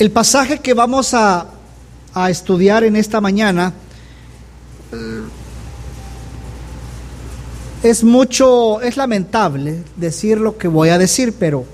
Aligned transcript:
El 0.00 0.10
pasaje 0.10 0.60
que 0.60 0.72
vamos 0.72 1.12
a, 1.12 1.46
a 2.14 2.30
estudiar 2.30 2.84
en 2.84 2.96
esta 2.96 3.20
mañana 3.20 3.74
eh, 4.92 5.22
es 7.82 8.02
mucho, 8.02 8.80
es 8.80 8.96
lamentable 8.96 9.84
decir 9.96 10.38
lo 10.38 10.56
que 10.56 10.68
voy 10.68 10.88
a 10.88 10.96
decir, 10.96 11.34
pero 11.38 11.66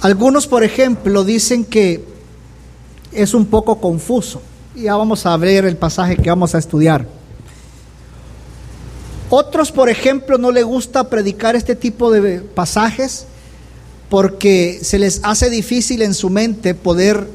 algunos, 0.00 0.48
por 0.48 0.64
ejemplo, 0.64 1.22
dicen 1.22 1.64
que 1.64 2.04
es 3.12 3.32
un 3.32 3.46
poco 3.46 3.80
confuso. 3.80 4.42
Ya 4.74 4.96
vamos 4.96 5.26
a 5.26 5.36
ver 5.36 5.64
el 5.66 5.76
pasaje 5.76 6.16
que 6.16 6.30
vamos 6.30 6.52
a 6.56 6.58
estudiar. 6.58 7.06
Otros, 9.30 9.70
por 9.70 9.88
ejemplo, 9.88 10.36
no 10.36 10.50
les 10.50 10.64
gusta 10.64 11.08
predicar 11.08 11.54
este 11.54 11.76
tipo 11.76 12.10
de 12.10 12.40
pasajes 12.40 13.28
porque 14.14 14.78
se 14.80 15.00
les 15.00 15.18
hace 15.24 15.50
difícil 15.50 16.00
en 16.00 16.14
su 16.14 16.30
mente 16.30 16.76
poder 16.76 17.28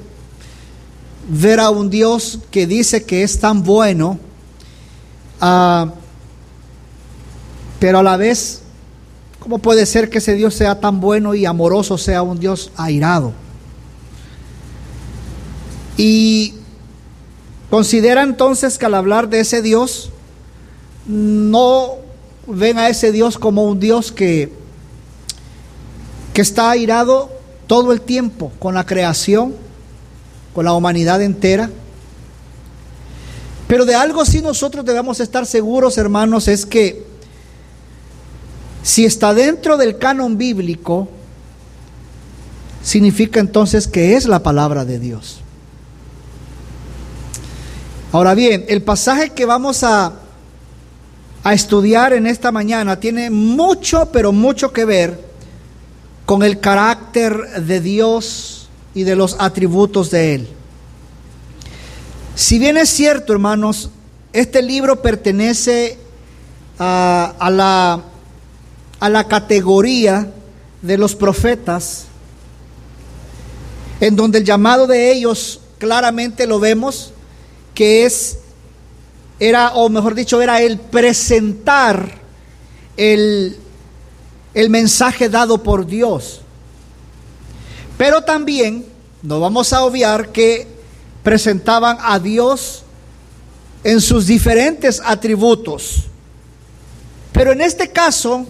ver 1.28 1.60
a 1.60 1.72
un 1.72 1.90
Dios 1.90 2.40
que 2.52 2.68
dice 2.68 3.04
que 3.04 3.24
es 3.24 3.38
tan 3.38 3.64
bueno, 3.64 4.18
uh, 5.42 5.90
pero 7.82 8.00
a 8.00 8.04
la 8.04 8.16
vez, 8.16 8.62
¿cómo 9.40 9.60
puede 9.60 9.86
ser 9.86 10.10
que 10.10 10.20
ese 10.20 10.36
Dios 10.36 10.54
sea 10.54 10.80
tan 10.80 11.02
bueno 11.02 11.36
y 11.36 11.46
amoroso 11.46 11.98
sea 11.98 12.22
un 12.22 12.40
Dios 12.40 12.72
airado? 12.78 13.34
Y 15.98 16.54
considera 17.70 18.24
entonces 18.24 18.78
que 18.78 18.86
al 18.86 18.96
hablar 18.96 19.28
de 19.28 19.42
ese 19.42 19.62
Dios, 19.62 20.12
no 21.06 21.96
ven 22.48 22.78
a 22.78 22.88
ese 22.88 23.12
Dios 23.12 23.38
como 23.38 23.66
un 23.66 23.82
Dios 23.82 24.14
que, 24.14 24.59
que 26.40 26.44
está 26.44 26.70
airado 26.70 27.30
todo 27.68 27.92
el 27.92 28.00
tiempo 28.00 28.54
con 28.60 28.74
la 28.74 28.86
creación, 28.86 29.54
con 30.56 30.64
la 30.64 30.72
humanidad 30.72 31.22
entera. 31.22 31.70
Pero 33.68 33.84
de 33.84 33.94
algo 33.94 34.24
sí 34.24 34.42
nosotros 34.42 34.86
debemos 34.86 35.20
estar 35.20 35.46
seguros, 35.46 35.98
hermanos, 35.98 36.48
es 36.48 36.66
que 36.66 37.06
si 38.84 39.04
está 39.04 39.34
dentro 39.34 39.76
del 39.76 39.98
canon 39.98 40.38
bíblico, 40.38 41.10
significa 42.82 43.42
entonces 43.42 43.86
que 43.86 44.16
es 44.16 44.26
la 44.26 44.42
palabra 44.42 44.86
de 44.86 44.98
Dios. 44.98 45.42
Ahora 48.14 48.34
bien, 48.34 48.64
el 48.70 48.82
pasaje 48.82 49.32
que 49.32 49.46
vamos 49.46 49.84
a, 49.84 50.14
a 51.44 51.54
estudiar 51.54 52.14
en 52.14 52.28
esta 52.28 52.54
mañana 52.54 52.98
tiene 52.98 53.30
mucho, 53.30 54.06
pero 54.14 54.32
mucho 54.32 54.72
que 54.72 54.86
ver 54.86 55.29
con 56.30 56.44
el 56.44 56.60
carácter 56.60 57.64
de 57.64 57.82
Dios 57.82 58.70
y 58.94 59.02
de 59.02 59.16
los 59.16 59.38
atributos 59.40 60.12
de 60.12 60.36
Él. 60.36 60.48
Si 62.36 62.60
bien 62.60 62.78
es 62.78 62.90
cierto, 62.90 63.34
hermanos, 63.34 63.90
este 64.32 64.62
libro 64.62 65.02
pertenece 65.02 65.98
a, 66.78 67.50
la 67.52 68.04
a 69.00 69.10
la 69.10 69.28
categoría 69.28 70.32
de 70.84 71.00
los 71.00 71.16
profetas, 71.16 72.06
en 74.00 74.16
donde 74.16 74.38
el 74.38 74.46
llamado 74.46 74.86
de 74.86 75.12
ellos 75.12 75.62
claramente 75.80 76.46
lo 76.46 76.60
vemos, 76.60 77.12
que 77.74 78.06
es, 78.06 78.38
era, 79.40 79.74
o 79.74 79.90
mejor 79.90 80.14
dicho, 80.14 80.40
era 80.44 80.62
el 80.62 80.78
presentar 80.78 82.20
el, 82.98 83.58
el 84.54 84.70
mensaje 84.70 85.30
dado 85.30 85.62
por 85.64 85.86
Dios. 85.86 86.42
Pero 87.98 88.22
también 88.22 88.86
no 89.22 89.40
vamos 89.40 89.74
a 89.74 89.84
obviar 89.84 90.30
que 90.30 90.68
presentaban 91.24 91.98
a 92.02 92.20
Dios 92.20 92.84
en 93.84 94.02
sus 94.02 94.28
diferentes 94.28 95.02
atributos. 95.04 96.04
Pero 97.32 97.52
en 97.52 97.62
este 97.62 97.90
caso, 97.90 98.46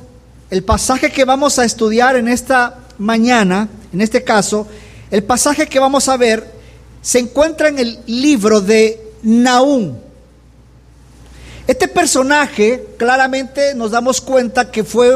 el 0.50 0.64
pasaje 0.64 1.12
que 1.12 1.26
vamos 1.26 1.60
a 1.60 1.66
estudiar 1.66 2.16
en 2.16 2.28
esta 2.28 2.80
mañana, 2.98 3.68
en 3.94 4.02
este 4.02 4.24
caso, 4.24 4.68
el 5.12 5.24
pasaje 5.24 5.68
que 5.68 5.80
vamos 5.80 6.08
a 6.08 6.18
ver 6.18 6.60
se 7.02 7.20
encuentra 7.20 7.70
en 7.70 7.80
el 7.80 8.00
libro 8.06 8.62
de 8.62 9.14
Naúm. 9.24 9.96
Este 11.68 11.88
personaje 11.88 12.88
claramente 12.98 13.76
nos 13.76 13.92
damos 13.92 14.22
cuenta 14.22 14.72
que 14.72 14.84
fue 14.84 15.16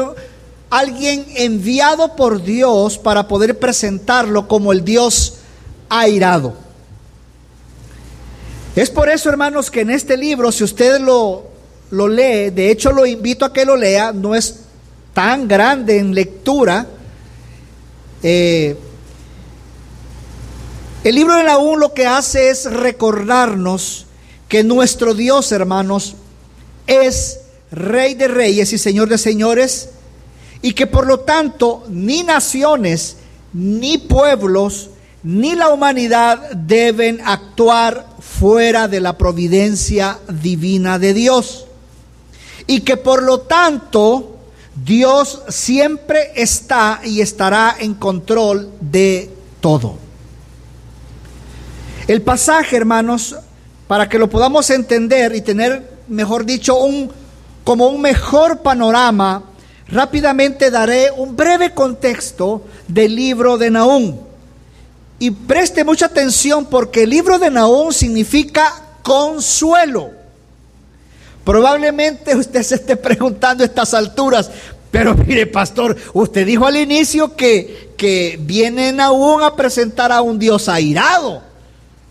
alguien 0.78 1.24
enviado 1.36 2.16
por 2.16 2.42
Dios 2.42 2.98
para 2.98 3.28
poder 3.28 3.58
presentarlo 3.58 4.48
como 4.48 4.72
el 4.72 4.84
Dios 4.84 5.34
airado. 5.88 6.56
Es 8.74 8.90
por 8.90 9.08
eso, 9.08 9.28
hermanos, 9.28 9.70
que 9.70 9.82
en 9.82 9.90
este 9.90 10.16
libro, 10.16 10.50
si 10.50 10.64
usted 10.64 10.98
lo, 11.00 11.44
lo 11.90 12.08
lee, 12.08 12.50
de 12.50 12.72
hecho 12.72 12.90
lo 12.90 13.06
invito 13.06 13.44
a 13.44 13.52
que 13.52 13.64
lo 13.64 13.76
lea, 13.76 14.12
no 14.12 14.34
es 14.34 14.62
tan 15.12 15.46
grande 15.46 15.98
en 15.98 16.12
lectura, 16.12 16.88
eh, 18.24 18.76
el 21.04 21.14
libro 21.14 21.36
de 21.36 21.44
Naúm 21.44 21.78
lo 21.78 21.94
que 21.94 22.06
hace 22.06 22.48
es 22.50 22.64
recordarnos 22.64 24.06
que 24.48 24.64
nuestro 24.64 25.14
Dios, 25.14 25.52
hermanos, 25.52 26.16
es 26.88 27.42
Rey 27.70 28.14
de 28.14 28.26
Reyes 28.26 28.72
y 28.72 28.78
Señor 28.78 29.08
de 29.08 29.18
Señores, 29.18 29.90
y 30.64 30.72
que 30.72 30.86
por 30.86 31.06
lo 31.06 31.20
tanto 31.20 31.84
ni 31.90 32.22
naciones, 32.22 33.18
ni 33.52 33.98
pueblos, 33.98 34.88
ni 35.22 35.54
la 35.54 35.68
humanidad 35.68 36.52
deben 36.52 37.20
actuar 37.22 38.06
fuera 38.18 38.88
de 38.88 38.98
la 38.98 39.18
providencia 39.18 40.18
divina 40.26 40.98
de 40.98 41.12
Dios. 41.12 41.66
Y 42.66 42.80
que 42.80 42.96
por 42.96 43.22
lo 43.22 43.40
tanto 43.40 44.38
Dios 44.74 45.42
siempre 45.50 46.32
está 46.34 47.02
y 47.04 47.20
estará 47.20 47.76
en 47.78 47.92
control 47.92 48.70
de 48.80 49.30
todo. 49.60 49.98
El 52.08 52.22
pasaje, 52.22 52.74
hermanos, 52.74 53.36
para 53.86 54.08
que 54.08 54.18
lo 54.18 54.30
podamos 54.30 54.70
entender 54.70 55.34
y 55.34 55.42
tener, 55.42 55.98
mejor 56.08 56.46
dicho, 56.46 56.76
un 56.76 57.12
como 57.64 57.88
un 57.88 58.00
mejor 58.00 58.60
panorama, 58.62 59.42
rápidamente 59.88 60.70
daré 60.70 61.10
un 61.10 61.36
breve 61.36 61.72
contexto 61.72 62.62
del 62.88 63.14
libro 63.14 63.58
de 63.58 63.70
Naúm. 63.70 64.18
Y 65.18 65.30
preste 65.30 65.84
mucha 65.84 66.06
atención 66.06 66.66
porque 66.66 67.04
el 67.04 67.10
libro 67.10 67.38
de 67.38 67.50
Naúm 67.50 67.92
significa 67.92 68.72
consuelo. 69.02 70.10
Probablemente 71.44 72.34
usted 72.34 72.62
se 72.62 72.76
esté 72.76 72.96
preguntando 72.96 73.62
a 73.62 73.66
estas 73.66 73.94
alturas, 73.94 74.50
pero 74.90 75.14
mire, 75.14 75.46
pastor, 75.46 75.96
usted 76.12 76.46
dijo 76.46 76.66
al 76.66 76.76
inicio 76.76 77.36
que, 77.36 77.92
que 77.96 78.38
vienen 78.40 79.00
aún 79.00 79.42
a 79.42 79.54
presentar 79.54 80.10
a 80.10 80.22
un 80.22 80.38
Dios 80.38 80.68
airado. 80.68 81.42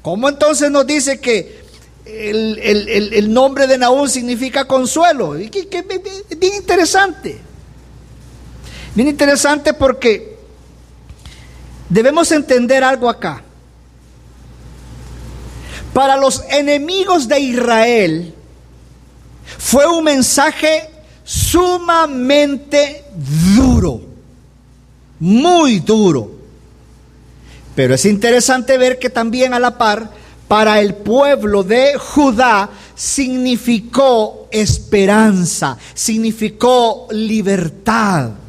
¿Cómo 0.02 0.28
entonces 0.30 0.70
nos 0.70 0.86
dice 0.86 1.20
que 1.20 1.64
el, 2.06 3.34
nombre 3.34 3.68
de 3.68 3.78
Naúm 3.78 4.08
significa 4.08 4.66
consuelo? 4.66 5.40
Y 5.40 5.50
que, 5.50 5.82
bien 6.38 6.56
interesante. 6.56 7.40
Bien 8.96 9.08
interesante 9.08 9.74
porque 9.74 10.38
debemos 11.90 12.32
entender 12.32 12.84
algo 12.84 13.10
acá. 13.10 13.44
Para 15.94 16.18
los 16.18 16.44
enemigos 16.50 17.28
de 17.28 17.40
Israel, 17.40 18.34
fue 19.58 19.88
un 19.88 20.04
mensaje 20.04 20.90
sumamente 21.24 23.06
duro, 23.56 24.02
muy 25.20 25.80
duro. 25.80 26.32
Pero 27.76 27.96
es 27.96 28.06
interesante 28.06 28.78
ver 28.78 29.00
que 29.00 29.10
también 29.10 29.54
a 29.54 29.60
la 29.60 29.78
par, 29.78 30.12
para 30.48 30.80
el 30.80 30.96
pueblo 30.96 31.64
de 31.64 31.96
Judá, 31.98 32.70
significó 32.96 34.48
esperanza, 34.52 35.78
significó 35.96 37.08
libertad. 37.12 38.43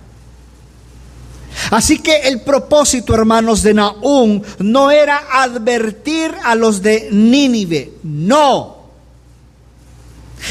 Así 1.70 1.98
que 1.98 2.16
el 2.28 2.42
propósito, 2.42 3.14
hermanos, 3.14 3.62
de 3.62 3.74
Naúm 3.74 4.42
no 4.58 4.90
era 4.90 5.24
advertir 5.32 6.34
a 6.44 6.54
los 6.54 6.82
de 6.82 7.08
Nínive, 7.10 7.92
no. 8.02 8.74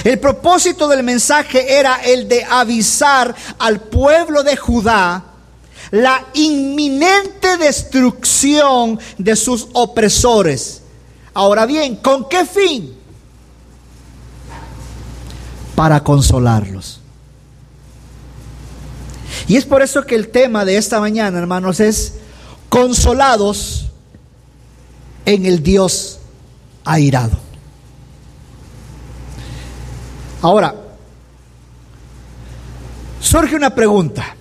El 0.04 0.20
propósito 0.20 0.88
del 0.88 1.04
mensaje 1.04 1.78
era 1.78 1.96
el 2.04 2.28
de 2.28 2.44
avisar 2.44 3.36
al 3.60 3.80
pueblo 3.80 4.44
de 4.44 4.58
Judá 4.58 5.24
la 5.92 6.26
inminente 6.34 7.58
destrucción 7.58 9.00
de 9.20 9.36
sus 9.36 9.68
opresores. 9.74 10.82
Ahora 11.36 11.68
bien, 11.68 11.98
¿con 11.98 12.28
qué 12.28 12.46
fin? 12.46 12.96
Para 15.76 16.04
consolarlos. 16.04 17.03
Y 19.48 19.58
es 19.58 19.66
por 19.66 19.82
eso 19.82 20.06
que 20.06 20.16
el 20.16 20.30
tema 20.30 20.66
de 20.66 20.78
esta 20.78 21.00
mañana, 21.00 21.38
hermanos, 21.38 21.80
es 21.80 22.14
consolados 22.70 23.86
en 25.26 25.46
el 25.46 25.62
Dios 25.62 26.20
airado. 26.84 27.38
Ahora, 30.42 30.76
surge 33.20 33.56
una 33.56 33.74
pregunta. 33.74 34.36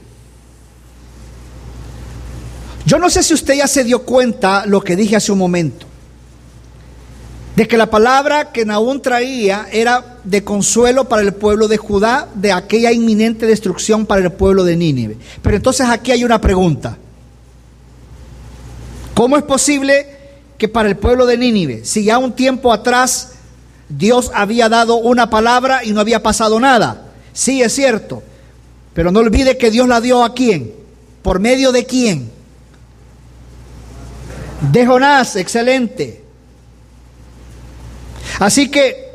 Yo 2.85 2.99
no 2.99 3.09
sé 3.09 3.23
si 3.23 3.35
usted 3.35 3.55
ya 3.55 3.69
se 3.69 3.85
dio 3.85 4.05
cuenta 4.05 4.67
lo 4.67 4.81
que 4.81 4.97
dije 4.97 5.17
hace 5.17 5.31
un 5.31 5.39
momento, 5.39 5.87
de 7.57 7.69
que 7.69 7.77
la 7.77 7.91
palabra 7.91 8.51
que 8.51 8.65
Naún 8.65 9.03
traía 9.03 9.67
era 9.71 10.17
de 10.25 10.43
consuelo 10.43 11.09
para 11.09 11.23
el 11.23 11.35
pueblo 11.35 11.69
de 11.69 11.77
Judá, 11.77 12.29
de 12.35 12.53
aquella 12.53 12.93
inminente 12.93 13.47
destrucción 13.47 14.07
para 14.07 14.23
el 14.23 14.33
pueblo 14.33 14.65
de 14.65 14.77
Nínive. 14.77 15.19
Pero 15.43 15.57
entonces 15.57 15.87
aquí 15.89 16.13
hay 16.13 16.25
una 16.25 16.41
pregunta. 16.41 16.97
¿Cómo 19.15 19.37
es 19.37 19.43
posible 19.43 20.07
que 20.57 20.69
para 20.69 20.89
el 20.89 20.97
pueblo 20.97 21.27
de 21.27 21.37
Nínive, 21.37 21.85
si 21.85 22.05
ya 22.05 22.17
un 22.17 22.33
tiempo 22.33 22.73
atrás 22.73 23.33
Dios 23.89 24.31
había 24.35 24.71
dado 24.71 24.97
una 24.97 25.29
palabra 25.29 25.85
y 25.85 25.93
no 25.93 26.01
había 26.01 26.23
pasado 26.23 26.59
nada? 26.59 27.13
Sí, 27.35 27.63
es 27.63 27.75
cierto. 27.75 28.23
Pero 28.95 29.11
no 29.11 29.21
olvide 29.21 29.59
que 29.59 29.71
Dios 29.71 29.87
la 29.89 30.01
dio 30.01 30.25
a 30.25 30.33
quién. 30.33 30.73
¿Por 31.23 31.39
medio 31.39 31.71
de 31.71 31.85
quién? 31.85 32.31
De 34.73 34.87
Jonás, 34.87 35.37
excelente. 35.37 36.22
Así 38.43 38.69
que 38.69 39.09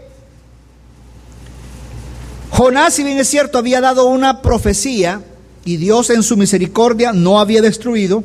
Jonás, 2.50 2.94
si 2.94 3.04
bien 3.04 3.20
es 3.20 3.28
cierto, 3.28 3.58
había 3.58 3.82
dado 3.82 4.06
una 4.06 4.42
profecía 4.42 5.22
y 5.66 5.76
Dios 5.76 6.12
en 6.12 6.24
su 6.24 6.38
misericordia 6.38 7.12
no 7.12 7.38
había 7.38 7.62
destruido. 7.62 8.24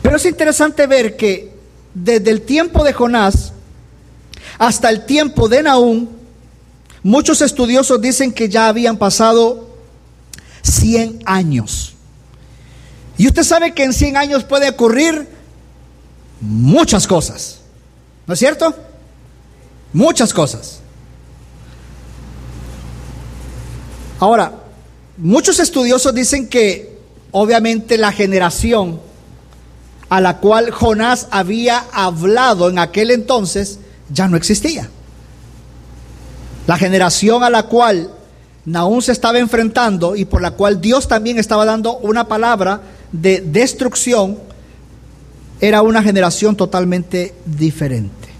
Pero 0.00 0.16
es 0.16 0.24
interesante 0.24 0.86
ver 0.86 1.18
que 1.18 1.52
desde 1.92 2.30
el 2.30 2.40
tiempo 2.46 2.82
de 2.82 2.94
Jonás 2.94 3.52
hasta 4.56 4.88
el 4.88 5.04
tiempo 5.04 5.50
de 5.50 5.64
Naúm, 5.64 6.08
muchos 7.02 7.42
estudiosos 7.42 8.00
dicen 8.00 8.32
que 8.32 8.48
ya 8.48 8.68
habían 8.68 8.96
pasado 8.96 9.68
100 10.62 11.24
años. 11.26 11.92
Y 13.18 13.26
usted 13.26 13.42
sabe 13.42 13.74
que 13.74 13.84
en 13.84 13.92
100 13.92 14.16
años 14.16 14.44
puede 14.44 14.70
ocurrir 14.70 15.28
muchas 16.40 17.06
cosas. 17.06 17.58
¿No 18.26 18.32
es 18.32 18.38
cierto? 18.38 18.74
Muchas 19.92 20.32
cosas. 20.32 20.80
Ahora, 24.18 24.52
muchos 25.16 25.58
estudiosos 25.58 26.14
dicen 26.14 26.48
que 26.48 26.98
obviamente 27.32 27.98
la 27.98 28.12
generación 28.12 29.00
a 30.08 30.20
la 30.20 30.38
cual 30.38 30.70
Jonás 30.70 31.28
había 31.30 31.84
hablado 31.92 32.70
en 32.70 32.78
aquel 32.78 33.10
entonces 33.10 33.78
ya 34.10 34.28
no 34.28 34.36
existía. 34.36 34.88
La 36.66 36.78
generación 36.78 37.42
a 37.42 37.50
la 37.50 37.64
cual 37.64 38.10
Naúm 38.64 39.00
se 39.00 39.12
estaba 39.12 39.38
enfrentando 39.38 40.16
y 40.16 40.24
por 40.24 40.42
la 40.42 40.52
cual 40.52 40.80
Dios 40.80 41.08
también 41.08 41.38
estaba 41.38 41.64
dando 41.64 41.98
una 41.98 42.26
palabra 42.26 42.80
de 43.12 43.40
destrucción, 43.40 44.38
era 45.60 45.82
una 45.82 46.02
generación 46.02 46.56
totalmente 46.56 47.34
diferente. 47.44 48.35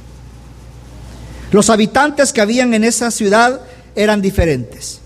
Los 1.53 1.71
habitantes 1.71 2.33
que 2.33 2.41
habían 2.41 2.75
en 2.75 2.85
esa 2.85 3.11
ciudad 3.11 3.61
eran 3.95 4.21
diferentes. 4.21 5.01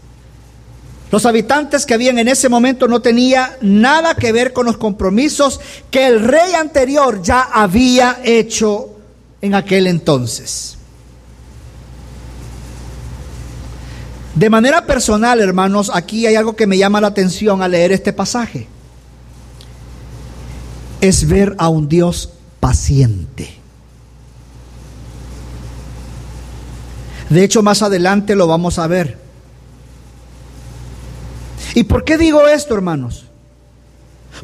Los 1.11 1.27
habitantes 1.27 1.87
que 1.87 1.95
habían 1.95 2.19
en 2.19 2.29
ese 2.29 2.49
momento 2.49 2.87
no 2.87 3.01
tenía 3.01 3.57
nada 3.61 4.15
que 4.15 4.31
ver 4.31 4.53
con 4.53 4.67
los 4.67 4.77
compromisos 4.77 5.61
que 5.91 6.07
el 6.07 6.23
rey 6.23 6.55
anterior 6.55 7.21
ya 7.21 7.43
había 7.43 8.21
hecho 8.23 8.91
en 9.43 9.55
aquel 9.55 9.89
entonces. 9.89 10.77
De 14.35 14.49
manera 14.49 14.87
personal, 14.87 15.41
hermanos, 15.41 15.91
aquí 15.93 16.27
hay 16.27 16.37
algo 16.37 16.55
que 16.55 16.69
me 16.69 16.79
llama 16.79 17.01
la 17.01 17.09
atención 17.09 17.61
al 17.61 17.73
leer 17.73 17.91
este 17.91 18.13
pasaje. 18.13 18.69
Es 21.01 21.27
ver 21.27 21.57
a 21.59 21.69
un 21.69 21.89
Dios 21.89 22.31
paciente. 22.61 23.60
De 27.31 27.45
hecho, 27.45 27.63
más 27.63 27.81
adelante 27.81 28.35
lo 28.35 28.47
vamos 28.47 28.79
a 28.79 28.89
ver. 28.89 29.17
¿Y 31.75 31.85
por 31.85 32.05
qué 32.05 32.19
digo 32.19 32.47
esto, 32.49 32.75
hermanos? 32.75 33.27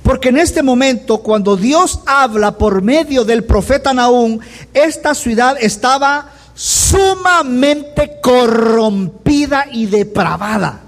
Porque 0.02 0.28
en 0.28 0.38
este 0.38 0.62
momento, 0.62 1.18
cuando 1.18 1.56
Dios 1.56 2.00
habla 2.06 2.56
por 2.56 2.82
medio 2.82 3.24
del 3.24 3.44
profeta 3.44 3.92
Naúm, 3.92 4.38
esta 4.72 5.14
ciudad 5.14 5.56
estaba 5.60 6.30
sumamente 6.54 8.20
corrompida 8.22 9.66
y 9.72 9.86
depravada. 9.86 10.80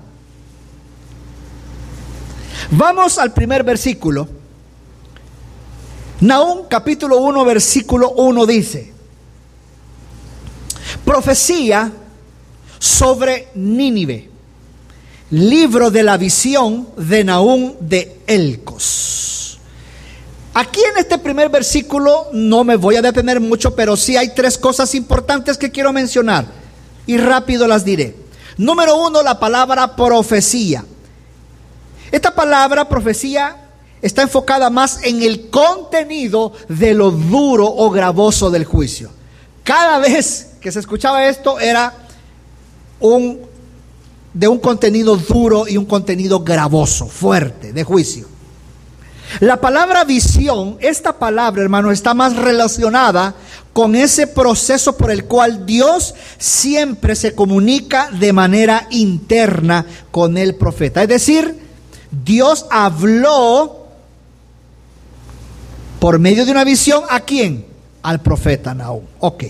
Vamos 2.71 3.19
al 3.19 3.33
primer 3.33 3.65
versículo. 3.65 4.29
Naúm 6.21 6.67
capítulo 6.69 7.19
1 7.19 7.45
versículo 7.45 8.11
1 8.11 8.47
dice, 8.47 8.93
profecía 11.09 11.91
sobre 12.79 13.49
Nínive 13.55 14.29
libro 15.31 15.91
de 15.91 16.03
la 16.03 16.19
visión 16.19 16.87
de 16.99 17.25
Naúm 17.25 17.77
de 17.81 18.21
Elcos. 18.27 19.59
Aquí 20.53 20.81
en 20.81 20.99
este 20.99 21.17
primer 21.17 21.49
versículo 21.49 22.27
no 22.35 22.63
me 22.63 22.77
voy 22.77 22.97
a 22.97 23.03
detener 23.03 23.41
mucho, 23.41 23.75
pero 23.75 23.97
sí 23.97 24.19
hay 24.19 24.35
tres 24.35 24.59
cosas 24.59 24.95
importantes 24.95 25.57
que 25.57 25.71
quiero 25.71 25.95
mencionar 25.95 26.45
y 27.07 27.17
rápido 27.17 27.67
las 27.67 27.87
diré. 27.87 28.15
Número 28.59 28.97
uno, 28.99 29.23
la 29.23 29.41
palabra 29.41 29.97
profecía. 29.97 30.85
Esta 32.13 32.35
palabra 32.35 32.87
profecía 32.87 33.57
está 34.03 34.21
enfocada 34.21 34.69
más 34.69 35.03
en 35.05 35.23
el 35.23 35.49
contenido 35.49 36.53
de 36.69 36.93
lo 36.93 37.11
duro 37.11 37.67
o 37.67 37.89
gravoso 37.89 38.51
del 38.51 38.67
juicio. 38.67 39.11
Cada 39.65 39.99
vez 40.01 40.48
que 40.61 40.73
se 40.73 40.81
escuchaba 40.81 41.27
esto 41.27 41.61
era 41.61 41.95
un 43.01 43.41
de 44.35 44.47
un 44.47 44.59
contenido 44.59 45.17
duro 45.17 45.67
y 45.67 45.77
un 45.77 45.85
contenido 45.85 46.41
gravoso, 46.41 47.07
fuerte, 47.07 47.73
de 47.73 47.83
juicio. 47.83 48.29
La 49.41 49.61
palabra 49.61 50.05
visión, 50.05 50.77
esta 50.81 51.19
palabra, 51.19 51.63
hermano, 51.63 51.91
está 51.91 52.15
más 52.15 52.37
relacionada 52.37 53.35
con 53.73 53.95
ese 53.95 54.27
proceso 54.27 54.97
por 54.97 55.11
el 55.11 55.25
cual 55.25 55.67
Dios 55.67 56.15
siempre 56.39 57.15
se 57.15 57.35
comunica 57.35 58.11
de 58.11 58.33
manera 58.33 58.87
interna 58.91 59.85
con 60.11 60.39
el 60.39 60.55
profeta. 60.55 61.03
Es 61.03 61.09
decir, 61.09 61.59
Dios 62.11 62.67
habló 62.71 63.87
por 66.01 66.19
medio 66.19 66.47
de 66.47 66.53
una 66.53 66.65
visión 66.65 67.03
a 67.11 67.21
quién? 67.21 67.67
Al 68.03 68.21
profeta 68.21 68.75
Nahum. 68.75 69.05
Ok. 69.21 69.45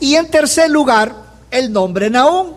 Y 0.00 0.14
en 0.14 0.30
tercer 0.30 0.70
lugar, 0.70 1.14
el 1.50 1.72
nombre 1.72 2.10
Nahum. 2.10 2.52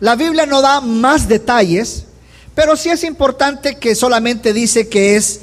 La 0.00 0.16
Biblia 0.16 0.46
no 0.46 0.62
da 0.62 0.80
más 0.80 1.28
detalles, 1.28 2.06
pero 2.54 2.76
sí 2.76 2.88
es 2.88 3.04
importante 3.04 3.76
que 3.76 3.94
solamente 3.94 4.52
dice 4.52 4.88
que 4.88 5.16
es 5.16 5.42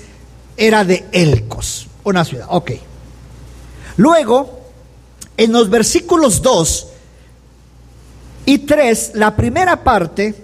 era 0.57 0.83
de 0.83 1.05
Elcos, 1.11 1.87
una 2.03 2.25
ciudad. 2.25 2.47
Ok. 2.49 2.71
Luego, 3.97 4.61
en 5.37 5.51
los 5.51 5.69
versículos 5.69 6.41
2 6.41 6.87
y 8.45 8.59
3, 8.59 9.11
la 9.13 9.35
primera 9.35 9.83
parte, 9.83 10.35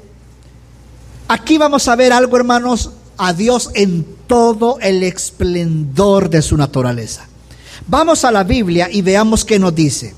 aquí 1.27 1.57
vamos 1.57 1.88
a 1.88 1.95
ver 1.95 2.13
algo, 2.13 2.38
hermanos, 2.38 2.91
a 3.17 3.33
Dios 3.33 3.72
en 3.74 4.05
todo 4.27 4.77
el 4.79 5.03
esplendor 5.03 6.29
de 6.29 6.41
su 6.41 6.55
naturaleza. 6.57 7.27
Vamos 7.88 8.24
a 8.24 8.31
la 8.31 8.43
Biblia 8.43 8.89
y 8.91 9.01
veamos 9.01 9.43
qué 9.43 9.57
nos 9.57 9.74
dice. 9.74 10.13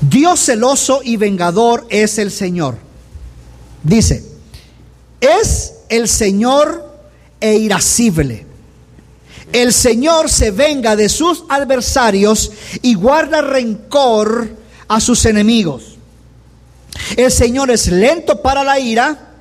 Dios 0.00 0.40
celoso 0.40 1.00
y 1.02 1.16
vengador 1.16 1.86
es 1.88 2.18
el 2.18 2.30
Señor. 2.30 2.78
Dice, 3.82 4.24
es 5.20 5.74
el 5.88 6.08
Señor 6.08 6.84
e 7.40 7.54
irascible. 7.54 8.46
El 9.52 9.72
Señor 9.72 10.28
se 10.28 10.50
venga 10.50 10.96
de 10.96 11.08
sus 11.08 11.44
adversarios 11.48 12.52
y 12.82 12.94
guarda 12.94 13.40
rencor 13.40 14.48
a 14.88 15.00
sus 15.00 15.24
enemigos. 15.24 15.96
El 17.16 17.30
Señor 17.30 17.70
es 17.70 17.88
lento 17.88 18.42
para 18.42 18.64
la 18.64 18.78
ira 18.78 19.34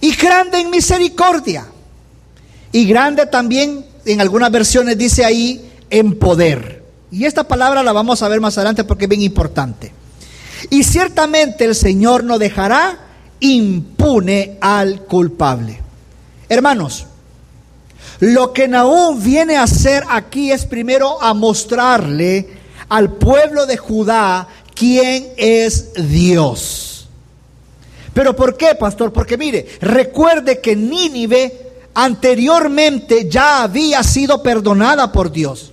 y 0.00 0.14
grande 0.14 0.60
en 0.60 0.70
misericordia. 0.70 1.66
Y 2.72 2.86
grande 2.86 3.26
también, 3.26 3.84
en 4.04 4.20
algunas 4.20 4.50
versiones 4.50 4.96
dice 4.96 5.24
ahí, 5.24 5.70
en 5.90 6.18
poder. 6.18 6.79
Y 7.10 7.24
esta 7.24 7.44
palabra 7.44 7.82
la 7.82 7.92
vamos 7.92 8.22
a 8.22 8.28
ver 8.28 8.40
más 8.40 8.56
adelante 8.56 8.84
porque 8.84 9.04
es 9.04 9.08
bien 9.08 9.22
importante. 9.22 9.92
Y 10.68 10.84
ciertamente 10.84 11.64
el 11.64 11.74
Señor 11.74 12.24
no 12.24 12.38
dejará 12.38 12.98
impune 13.40 14.58
al 14.60 15.02
culpable. 15.02 15.80
Hermanos, 16.48 17.06
Lo 18.20 18.52
que 18.52 18.68
Nahum 18.68 19.22
viene 19.22 19.56
a 19.56 19.62
hacer 19.62 20.04
aquí 20.10 20.52
es 20.52 20.66
primero 20.66 21.22
a 21.22 21.32
mostrarle 21.32 22.48
al 22.90 23.12
pueblo 23.14 23.64
de 23.64 23.78
Judá 23.78 24.46
quién 24.74 25.28
es 25.38 25.94
Dios. 25.94 27.08
¿Pero 28.12 28.36
por 28.36 28.58
qué, 28.58 28.74
pastor? 28.74 29.12
Porque 29.12 29.38
mire, 29.38 29.66
recuerde 29.80 30.60
que 30.60 30.76
Nínive 30.76 31.70
anteriormente 31.94 33.28
ya 33.28 33.62
había 33.62 34.02
sido 34.02 34.42
perdonada 34.42 35.10
por 35.12 35.32
Dios. 35.32 35.72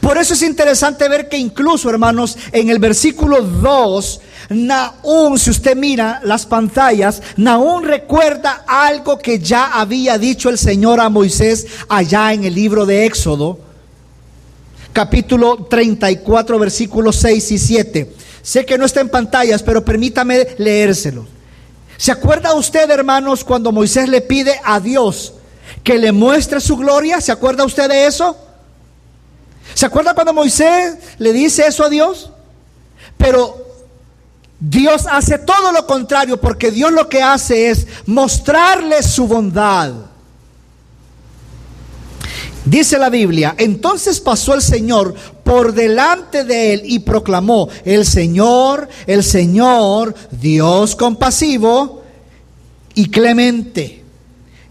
Por 0.00 0.18
eso 0.18 0.34
es 0.34 0.42
interesante 0.42 1.08
ver 1.08 1.28
que 1.28 1.36
incluso, 1.36 1.90
hermanos, 1.90 2.36
en 2.52 2.70
el 2.70 2.78
versículo 2.78 3.42
2, 3.42 4.20
Naúm, 4.50 5.38
si 5.38 5.50
usted 5.50 5.76
mira 5.76 6.20
las 6.24 6.46
pantallas, 6.46 7.22
Naúm 7.36 7.82
recuerda 7.82 8.64
algo 8.66 9.18
que 9.18 9.38
ya 9.38 9.72
había 9.78 10.18
dicho 10.18 10.48
el 10.48 10.58
Señor 10.58 11.00
a 11.00 11.08
Moisés 11.08 11.66
allá 11.88 12.32
en 12.32 12.44
el 12.44 12.54
libro 12.54 12.86
de 12.86 13.06
Éxodo, 13.06 13.58
capítulo 14.92 15.66
34, 15.68 16.58
versículos 16.58 17.16
6 17.16 17.52
y 17.52 17.58
7. 17.58 18.14
Sé 18.42 18.66
que 18.66 18.78
no 18.78 18.84
está 18.84 19.00
en 19.00 19.08
pantallas, 19.08 19.62
pero 19.62 19.84
permítame 19.84 20.48
leérselo. 20.58 21.26
¿Se 21.96 22.12
acuerda 22.12 22.54
usted, 22.54 22.90
hermanos, 22.90 23.44
cuando 23.44 23.72
Moisés 23.72 24.08
le 24.08 24.20
pide 24.20 24.60
a 24.64 24.80
Dios 24.80 25.34
que 25.82 25.98
le 25.98 26.12
muestre 26.12 26.60
su 26.60 26.76
gloria? 26.76 27.20
¿Se 27.20 27.32
acuerda 27.32 27.64
usted 27.64 27.88
de 27.88 28.06
eso? 28.06 28.36
¿Se 29.72 29.86
acuerda 29.86 30.14
cuando 30.14 30.34
Moisés 30.34 30.96
le 31.18 31.32
dice 31.32 31.66
eso 31.66 31.84
a 31.84 31.88
Dios? 31.88 32.30
Pero 33.16 33.64
Dios 34.60 35.06
hace 35.10 35.38
todo 35.38 35.72
lo 35.72 35.86
contrario 35.86 36.40
porque 36.40 36.70
Dios 36.70 36.92
lo 36.92 37.08
que 37.08 37.22
hace 37.22 37.70
es 37.70 37.86
mostrarle 38.06 39.02
su 39.02 39.26
bondad. 39.26 39.92
Dice 42.64 42.98
la 42.98 43.10
Biblia, 43.10 43.54
entonces 43.58 44.20
pasó 44.20 44.54
el 44.54 44.62
Señor 44.62 45.14
por 45.42 45.74
delante 45.74 46.44
de 46.44 46.72
él 46.72 46.82
y 46.86 47.00
proclamó, 47.00 47.68
el 47.84 48.06
Señor, 48.06 48.88
el 49.06 49.22
Señor, 49.22 50.14
Dios 50.30 50.96
compasivo 50.96 52.02
y 52.94 53.10
clemente, 53.10 54.02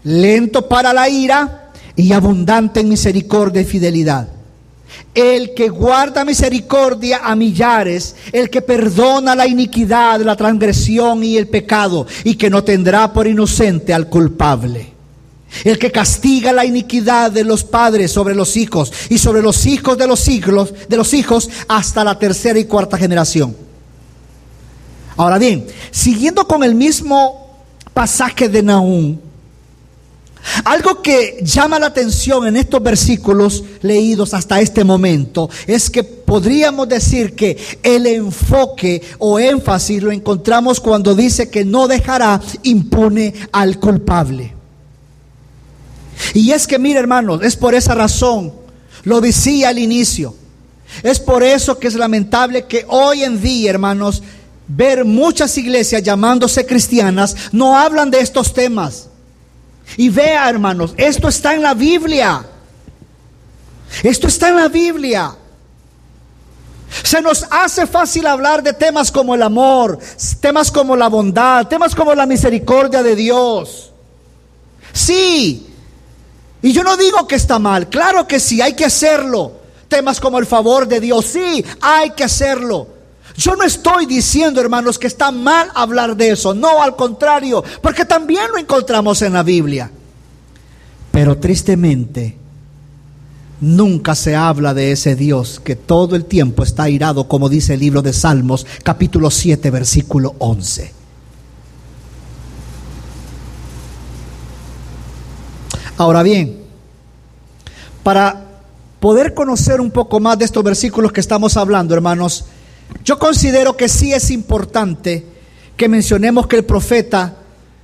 lento 0.02 0.68
para 0.68 0.92
la 0.92 1.08
ira 1.08 1.70
y 1.94 2.12
abundante 2.12 2.80
en 2.80 2.88
misericordia 2.88 3.62
y 3.62 3.64
fidelidad. 3.64 4.33
El 5.14 5.54
que 5.54 5.68
guarda 5.68 6.24
misericordia 6.24 7.20
a 7.22 7.36
millares, 7.36 8.16
el 8.32 8.50
que 8.50 8.62
perdona 8.62 9.34
la 9.34 9.46
iniquidad, 9.46 10.20
la 10.20 10.36
transgresión 10.36 11.22
y 11.22 11.36
el 11.36 11.46
pecado, 11.46 12.06
y 12.24 12.34
que 12.34 12.50
no 12.50 12.64
tendrá 12.64 13.12
por 13.12 13.26
inocente 13.26 13.94
al 13.94 14.08
culpable 14.08 14.94
el 15.62 15.78
que 15.78 15.92
castiga 15.92 16.52
la 16.52 16.64
iniquidad 16.64 17.30
de 17.30 17.44
los 17.44 17.62
padres 17.62 18.10
sobre 18.10 18.34
los 18.34 18.56
hijos 18.56 18.92
y 19.08 19.18
sobre 19.18 19.42
los 19.42 19.66
hijos 19.66 19.96
de 19.96 20.06
los 20.06 20.18
siglos, 20.18 20.74
de 20.88 20.96
los 20.96 21.14
hijos 21.14 21.48
hasta 21.68 22.02
la 22.02 22.18
tercera 22.18 22.58
y 22.58 22.64
cuarta 22.64 22.98
generación. 22.98 23.56
Ahora 25.16 25.38
bien, 25.38 25.66
siguiendo 25.92 26.48
con 26.48 26.64
el 26.64 26.74
mismo 26.74 27.62
pasaje 27.92 28.48
de 28.48 28.62
Nahum, 28.62 29.18
algo 30.64 31.00
que 31.00 31.38
llama 31.42 31.78
la 31.78 31.86
atención 31.86 32.46
en 32.46 32.56
estos 32.56 32.82
versículos 32.82 33.64
leídos 33.80 34.34
hasta 34.34 34.60
este 34.60 34.84
momento 34.84 35.48
es 35.66 35.88
que 35.88 36.04
podríamos 36.04 36.88
decir 36.88 37.34
que 37.34 37.56
el 37.82 38.06
enfoque 38.06 39.02
o 39.18 39.38
énfasis 39.38 40.02
lo 40.02 40.12
encontramos 40.12 40.80
cuando 40.80 41.14
dice 41.14 41.48
que 41.48 41.64
no 41.64 41.88
dejará 41.88 42.40
impune 42.62 43.34
al 43.52 43.78
culpable. 43.78 44.54
Y 46.34 46.52
es 46.52 46.66
que, 46.66 46.78
mire 46.78 47.00
hermanos, 47.00 47.40
es 47.42 47.56
por 47.56 47.74
esa 47.74 47.94
razón, 47.94 48.52
lo 49.02 49.20
decía 49.20 49.70
al 49.70 49.78
inicio, 49.78 50.34
es 51.02 51.18
por 51.18 51.42
eso 51.42 51.78
que 51.78 51.88
es 51.88 51.94
lamentable 51.94 52.66
que 52.66 52.84
hoy 52.88 53.24
en 53.24 53.40
día, 53.40 53.70
hermanos, 53.70 54.22
ver 54.68 55.04
muchas 55.04 55.56
iglesias 55.58 56.02
llamándose 56.02 56.66
cristianas 56.66 57.34
no 57.52 57.76
hablan 57.76 58.10
de 58.10 58.20
estos 58.20 58.52
temas. 58.54 59.08
Y 59.96 60.08
vea, 60.08 60.48
hermanos, 60.48 60.94
esto 60.96 61.28
está 61.28 61.54
en 61.54 61.62
la 61.62 61.74
Biblia. 61.74 62.44
Esto 64.02 64.26
está 64.26 64.48
en 64.48 64.56
la 64.56 64.68
Biblia. 64.68 65.36
Se 67.02 67.20
nos 67.20 67.46
hace 67.50 67.86
fácil 67.86 68.26
hablar 68.26 68.62
de 68.62 68.72
temas 68.72 69.10
como 69.10 69.34
el 69.34 69.42
amor, 69.42 69.98
temas 70.40 70.70
como 70.70 70.96
la 70.96 71.08
bondad, 71.08 71.66
temas 71.66 71.94
como 71.94 72.14
la 72.14 72.26
misericordia 72.26 73.02
de 73.02 73.16
Dios. 73.16 73.90
Sí, 74.92 75.74
y 76.62 76.72
yo 76.72 76.84
no 76.84 76.96
digo 76.96 77.26
que 77.26 77.34
está 77.34 77.58
mal, 77.58 77.88
claro 77.88 78.28
que 78.28 78.38
sí, 78.38 78.60
hay 78.60 78.74
que 78.74 78.84
hacerlo. 78.84 79.52
Temas 79.88 80.20
como 80.20 80.38
el 80.38 80.46
favor 80.46 80.86
de 80.86 81.00
Dios, 81.00 81.26
sí, 81.26 81.64
hay 81.80 82.10
que 82.10 82.24
hacerlo. 82.24 82.93
Yo 83.36 83.56
no 83.56 83.64
estoy 83.64 84.06
diciendo, 84.06 84.60
hermanos, 84.60 84.98
que 84.98 85.08
está 85.08 85.32
mal 85.32 85.68
hablar 85.74 86.16
de 86.16 86.30
eso, 86.30 86.54
no, 86.54 86.82
al 86.82 86.94
contrario, 86.94 87.64
porque 87.82 88.04
también 88.04 88.46
lo 88.52 88.58
encontramos 88.58 89.22
en 89.22 89.32
la 89.32 89.42
Biblia. 89.42 89.90
Pero 91.10 91.36
tristemente, 91.38 92.36
nunca 93.60 94.14
se 94.14 94.36
habla 94.36 94.72
de 94.72 94.92
ese 94.92 95.16
Dios 95.16 95.60
que 95.62 95.74
todo 95.74 96.14
el 96.14 96.26
tiempo 96.26 96.62
está 96.62 96.84
airado, 96.84 97.26
como 97.26 97.48
dice 97.48 97.74
el 97.74 97.80
libro 97.80 98.02
de 98.02 98.12
Salmos, 98.12 98.66
capítulo 98.84 99.30
7, 99.30 99.70
versículo 99.70 100.36
11. 100.38 100.92
Ahora 105.96 106.22
bien, 106.22 106.62
para 108.02 108.44
poder 109.00 109.34
conocer 109.34 109.80
un 109.80 109.90
poco 109.90 110.20
más 110.20 110.38
de 110.38 110.44
estos 110.44 110.62
versículos 110.62 111.12
que 111.12 111.20
estamos 111.20 111.56
hablando, 111.56 111.94
hermanos, 111.94 112.46
yo 113.04 113.18
considero 113.18 113.76
que 113.76 113.88
sí 113.88 114.12
es 114.12 114.30
importante 114.30 115.24
que 115.76 115.88
mencionemos 115.88 116.46
que 116.46 116.56
el 116.56 116.64
profeta, 116.64 117.36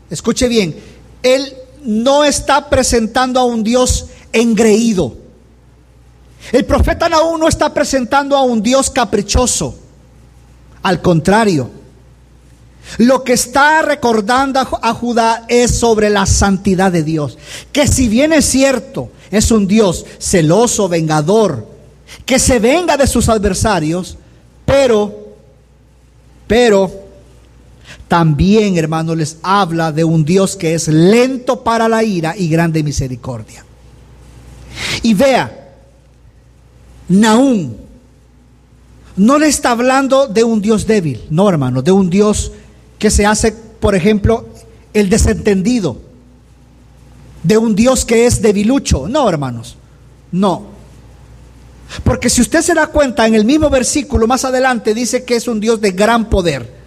escuche 0.09 0.49
bien, 0.49 0.77
él 1.23 1.55
no 1.85 2.25
está 2.25 2.69
presentando 2.71 3.41
a 3.41 3.45
un 3.45 3.63
Dios 3.63 4.07
engreído. 4.33 5.17
El 6.53 6.65
profeta 6.65 7.07
aún 7.07 7.41
no 7.41 7.49
está 7.49 7.73
presentando 7.75 8.37
a 8.37 8.43
un 8.43 8.63
Dios 8.63 8.91
caprichoso. 8.91 9.77
Al 10.83 11.03
contrario, 11.03 11.71
lo 12.99 13.23
que 13.23 13.35
está 13.35 13.83
recordando 13.83 14.61
a 14.61 14.95
Judá 14.95 15.45
es 15.49 15.79
sobre 15.79 16.11
la 16.11 16.27
santidad 16.27 16.91
de 16.91 17.03
Dios. 17.03 17.39
Que 17.73 17.87
si 17.87 18.09
bien 18.09 18.33
es 18.33 18.47
cierto, 18.47 19.11
es 19.31 19.51
un 19.51 19.67
Dios 19.67 20.07
celoso, 20.19 20.89
vengador, 20.89 21.69
que 22.25 22.39
se 22.39 22.59
venga 22.59 22.97
de 22.97 23.07
sus 23.07 23.29
adversarios, 23.29 24.17
pero, 24.71 25.13
pero, 26.47 26.93
también, 28.07 28.79
hermano, 28.79 29.17
les 29.17 29.39
habla 29.43 29.91
de 29.91 30.05
un 30.05 30.25
Dios 30.25 30.55
que 30.55 30.75
es 30.75 30.87
lento 30.87 31.65
para 31.65 31.89
la 31.89 32.05
ira 32.05 32.37
y 32.37 32.49
grande 32.49 32.85
misericordia. 32.85 33.65
Y 35.03 35.15
vea, 35.15 35.75
Naúm 37.09 37.73
no 39.17 39.39
le 39.41 39.49
está 39.49 39.73
hablando 39.73 40.29
de 40.29 40.45
un 40.45 40.63
Dios 40.63 40.87
débil, 40.87 41.21
no, 41.31 41.49
hermano, 41.49 41.83
de 41.83 41.91
un 41.91 42.09
Dios 42.09 42.53
que 42.97 43.11
se 43.11 43.27
hace, 43.27 43.51
por 43.51 43.97
ejemplo, 43.97 44.47
el 44.95 45.11
desentendido 45.11 46.01
de 47.43 47.59
un 47.59 47.75
Dios 47.75 48.05
que 48.05 48.27
es 48.27 48.41
debilucho. 48.41 49.09
No, 49.09 49.29
hermanos, 49.29 49.77
no. 50.31 50.80
Porque 52.05 52.31
si 52.31 52.41
usted 52.41 52.63
se 52.63 52.75
da 52.75 52.87
cuenta, 52.87 53.27
en 53.27 53.35
el 53.35 53.45
mismo 53.45 53.69
versículo 53.69 54.27
más 54.27 54.45
adelante 54.45 54.95
dice 54.95 55.25
que 55.25 55.37
es 55.37 55.49
un 55.49 55.61
Dios 55.61 55.81
de 55.81 55.91
gran 55.93 56.29
poder. 56.31 56.81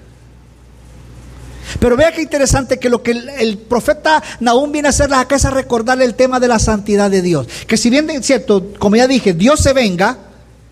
Pero 1.79 1.97
vea 1.97 2.11
qué 2.11 2.21
interesante 2.21 2.79
que 2.79 2.89
lo 2.89 3.01
que 3.01 3.11
el, 3.11 3.57
profeta 3.57 4.23
Nahum 4.39 4.71
viene 4.71 4.87
a 4.87 4.89
hacer 4.89 5.13
acá 5.13 5.35
es 5.35 5.45
a 5.45 5.49
recordarle 5.49 6.05
el 6.05 6.15
tema 6.15 6.39
de 6.39 6.47
la 6.47 6.59
santidad 6.59 7.09
de 7.09 7.21
Dios. 7.21 7.47
Que 7.67 7.77
si 7.77 7.89
bien 7.89 8.09
es 8.09 8.25
cierto, 8.25 8.71
como 8.79 8.95
ya 8.95 9.07
dije, 9.07 9.33
Dios 9.33 9.59
se 9.59 9.73
venga, 9.73 10.17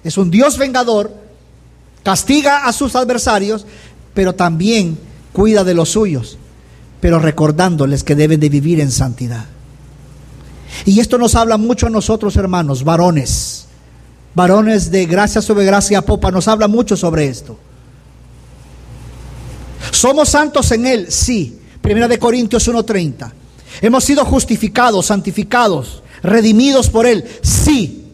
es 0.03 0.17
un 0.17 0.31
Dios 0.31 0.57
vengador, 0.57 1.13
castiga 2.03 2.65
a 2.65 2.73
sus 2.73 2.95
adversarios, 2.95 3.65
pero 4.13 4.35
también 4.35 4.97
cuida 5.33 5.63
de 5.63 5.73
los 5.73 5.89
suyos, 5.89 6.38
pero 7.00 7.19
recordándoles 7.19 8.03
que 8.03 8.15
deben 8.15 8.39
de 8.39 8.50
vivir 8.50 8.79
en 8.79 8.91
santidad. 8.91 9.45
Y 10.85 11.00
esto 11.00 11.17
nos 11.17 11.35
habla 11.35 11.57
mucho 11.57 11.88
a 11.88 11.89
nosotros, 11.89 12.35
hermanos, 12.38 12.83
varones, 12.83 13.50
varones 14.33 14.91
de 14.91 15.05
gracia 15.05 15.41
sobre 15.41 15.65
gracia 15.65 16.01
popa, 16.01 16.31
nos 16.31 16.47
habla 16.47 16.67
mucho 16.67 16.95
sobre 16.95 17.27
esto. 17.27 17.57
¿Somos 19.91 20.29
santos 20.29 20.71
en 20.71 20.85
Él? 20.85 21.07
Sí. 21.09 21.59
Primera 21.81 22.07
de 22.07 22.19
Corintios 22.19 22.67
1.30. 22.67 23.31
¿Hemos 23.81 24.03
sido 24.03 24.23
justificados, 24.25 25.07
santificados, 25.07 26.03
redimidos 26.21 26.89
por 26.89 27.05
Él? 27.05 27.25
Sí. 27.41 28.05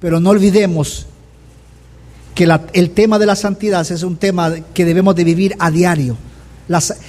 Pero 0.00 0.18
no 0.20 0.30
olvidemos 0.30 1.06
que 2.34 2.48
el 2.72 2.90
tema 2.90 3.18
de 3.18 3.26
la 3.26 3.36
santidad 3.36 3.88
es 3.90 4.02
un 4.02 4.16
tema 4.16 4.54
que 4.74 4.84
debemos 4.84 5.14
de 5.14 5.24
vivir 5.24 5.54
a 5.58 5.70
diario. 5.70 6.16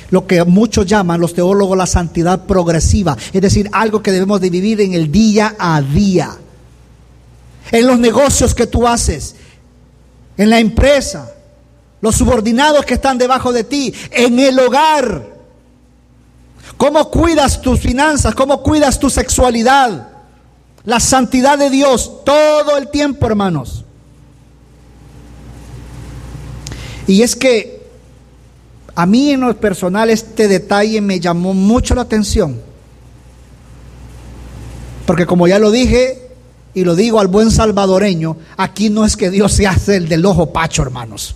lo 0.09 0.27
que 0.27 0.43
muchos 0.43 0.85
llaman 0.85 1.21
los 1.21 1.33
teólogos 1.33 1.77
la 1.77 1.87
santidad 1.87 2.45
progresiva, 2.45 3.15
es 3.31 3.41
decir, 3.41 3.69
algo 3.71 4.03
que 4.03 4.11
debemos 4.11 4.41
de 4.41 4.49
vivir 4.49 4.81
en 4.81 4.93
el 4.93 5.11
día 5.11 5.55
a 5.57 5.81
día, 5.81 6.31
en 7.73 7.87
los 7.87 7.99
negocios 7.99 8.53
que 8.53 8.67
tú 8.67 8.87
haces, 8.87 9.35
en 10.37 10.51
la 10.51 10.59
empresa, 10.59 11.33
los 12.01 12.15
subordinados 12.15 12.85
que 12.85 12.93
están 12.93 13.17
debajo 13.17 13.51
de 13.51 13.63
ti, 13.63 13.91
en 14.11 14.37
el 14.37 14.59
hogar. 14.59 15.33
¿Cómo 16.77 17.09
cuidas 17.09 17.59
tus 17.59 17.79
finanzas? 17.79 18.35
¿Cómo 18.35 18.61
cuidas 18.61 18.99
tu 18.99 19.09
sexualidad? 19.09 20.07
La 20.85 20.99
santidad 20.99 21.57
de 21.57 21.71
Dios 21.71 22.23
todo 22.23 22.77
el 22.77 22.89
tiempo, 22.89 23.25
hermanos. 23.25 23.83
Y 27.07 27.23
es 27.23 27.35
que 27.35 27.87
a 28.93 29.07
mí 29.07 29.31
en 29.31 29.39
lo 29.39 29.59
personal 29.59 30.11
este 30.11 30.47
detalle 30.47 31.01
me 31.01 31.19
llamó 31.19 31.55
mucho 31.55 31.95
la 31.95 32.03
atención. 32.03 32.61
Porque 35.07 35.25
como 35.25 35.47
ya 35.47 35.57
lo 35.57 35.71
dije 35.71 36.22
y 36.73 36.83
lo 36.83 36.95
digo 36.95 37.19
al 37.19 37.27
buen 37.27 37.51
salvadoreño, 37.51 38.37
aquí 38.57 38.89
no 38.89 39.05
es 39.05 39.15
que 39.15 39.29
Dios 39.29 39.53
se 39.53 39.67
hace 39.67 39.97
el 39.97 40.09
del 40.09 40.25
ojo 40.25 40.51
pacho, 40.51 40.81
hermanos. 40.81 41.35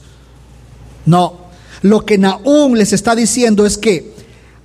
No, 1.05 1.47
lo 1.83 2.05
que 2.05 2.17
Naúm 2.17 2.73
les 2.73 2.91
está 2.93 3.15
diciendo 3.15 3.65
es 3.65 3.77
que 3.77 4.13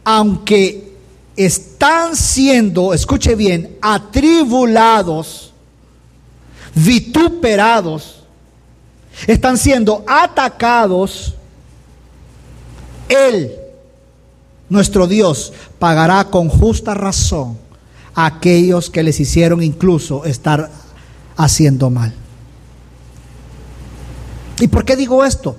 aunque 0.05 0.97
están 1.37 2.17
siendo, 2.17 2.95
escuche 2.95 3.35
bien, 3.35 3.77
atribulados, 3.83 5.53
vituperados, 6.75 8.25
están 9.27 9.59
siendo 9.59 10.05
atacados, 10.07 11.35
Él, 13.09 13.53
nuestro 14.71 15.07
Dios, 15.07 15.53
pagará 15.79 16.25
con 16.25 16.49
justa 16.49 16.95
razón 16.95 17.59
a 18.15 18.27
aquellos 18.27 18.91
que 18.91 19.03
les 19.03 19.21
hicieron 19.21 19.63
incluso 19.63 20.25
estar 20.25 20.71
haciendo 21.37 21.91
mal. 21.91 22.15
¿Y 24.61 24.69
por 24.69 24.85
qué 24.85 24.97
digo 24.97 25.25
esto? 25.25 25.57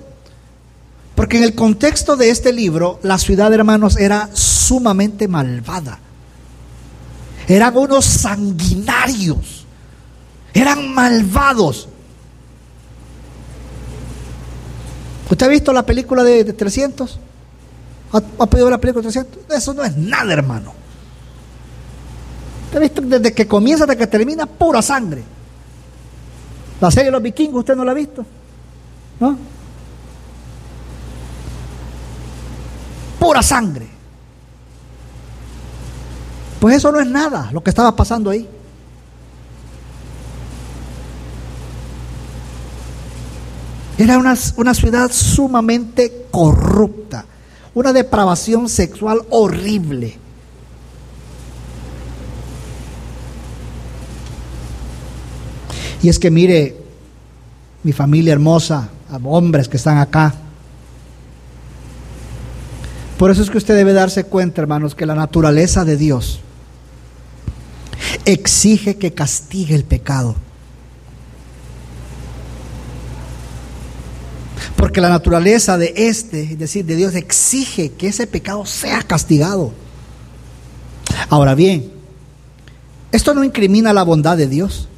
Porque 1.14 1.36
en 1.38 1.44
el 1.44 1.54
contexto 1.54 2.16
de 2.16 2.30
este 2.30 2.52
libro, 2.52 2.98
la 3.02 3.18
ciudad, 3.18 3.52
hermanos, 3.52 3.96
era 3.96 4.30
sumamente 4.32 5.28
malvada. 5.28 5.98
Eran 7.46 7.76
unos 7.76 8.04
sanguinarios. 8.04 9.64
Eran 10.52 10.92
malvados. 10.92 11.88
¿Usted 15.30 15.46
ha 15.46 15.48
visto 15.48 15.72
la 15.72 15.84
película 15.84 16.22
de, 16.22 16.44
300? 16.44 17.18
¿Ha, 18.12 18.46
pedido 18.46 18.70
la 18.70 18.78
película 18.78 19.02
de 19.02 19.12
300? 19.12 19.56
Eso 19.56 19.74
no 19.74 19.84
es 19.84 19.96
nada, 19.96 20.32
hermano. 20.32 20.72
¿Usted 22.74 22.82
ha 22.82 22.88
visto 22.88 23.02
desde 23.02 23.32
que 23.32 23.46
comienza 23.46 23.84
hasta 23.84 23.94
que 23.94 24.08
termina 24.08 24.46
pura 24.46 24.82
sangre? 24.82 25.22
La 26.80 26.90
serie 26.90 27.04
de 27.04 27.10
los 27.12 27.22
vikingos, 27.22 27.60
¿usted 27.60 27.76
no 27.76 27.84
la 27.84 27.92
ha 27.92 27.94
visto? 27.94 28.26
¿No? 29.20 29.38
pura 33.20 33.44
sangre. 33.44 33.86
Pues 36.58 36.74
eso 36.74 36.90
no 36.90 36.98
es 36.98 37.06
nada 37.06 37.48
lo 37.52 37.62
que 37.62 37.70
estaba 37.70 37.94
pasando 37.94 38.28
ahí. 38.28 38.48
Era 43.96 44.18
una, 44.18 44.34
una, 44.56 44.74
ciudad 44.74 45.12
sumamente 45.12 46.26
corrupta, 46.32 47.24
una 47.72 47.92
depravación 47.92 48.68
sexual 48.68 49.22
horrible. 49.30 50.23
Y 56.04 56.10
es 56.10 56.18
que 56.18 56.30
mire, 56.30 56.76
mi 57.82 57.92
familia 57.92 58.34
hermosa, 58.34 58.90
hombres 59.22 59.68
que 59.68 59.78
están 59.78 59.96
acá, 59.96 60.34
por 63.16 63.30
eso 63.30 63.40
es 63.40 63.48
que 63.48 63.56
usted 63.56 63.74
debe 63.74 63.94
darse 63.94 64.24
cuenta, 64.24 64.60
hermanos, 64.60 64.94
que 64.94 65.06
la 65.06 65.14
naturaleza 65.14 65.86
de 65.86 65.96
Dios 65.96 66.40
exige 68.26 68.96
que 68.96 69.14
castigue 69.14 69.74
el 69.74 69.84
pecado. 69.84 70.36
Porque 74.76 75.00
la 75.00 75.08
naturaleza 75.08 75.78
de 75.78 75.94
este, 75.96 76.42
es 76.42 76.58
decir, 76.58 76.84
de 76.84 76.96
Dios, 76.96 77.14
exige 77.14 77.92
que 77.92 78.08
ese 78.08 78.26
pecado 78.26 78.66
sea 78.66 79.00
castigado. 79.00 79.72
Ahora 81.30 81.54
bien, 81.54 81.90
esto 83.10 83.32
no 83.32 83.42
incrimina 83.42 83.94
la 83.94 84.02
bondad 84.02 84.36
de 84.36 84.48
Dios. 84.48 84.90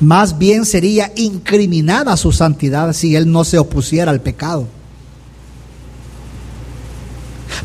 Más 0.00 0.38
bien 0.38 0.64
sería 0.64 1.12
incriminada 1.16 2.16
su 2.16 2.30
santidad 2.30 2.92
si 2.92 3.16
Él 3.16 3.30
no 3.30 3.44
se 3.44 3.58
opusiera 3.58 4.10
al 4.10 4.20
pecado. 4.20 4.66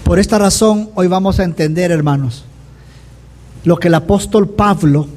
Por 0.04 0.20
esta 0.20 0.40
razón, 0.40 0.90
hoy 0.96 1.08
vamos 1.08 1.40
a 1.40 1.44
entender, 1.44 1.92
hermanos, 1.92 2.44
lo 3.64 3.78
que 3.78 3.88
el 3.88 3.94
apóstol 3.94 4.50
Pablo 4.50 5.08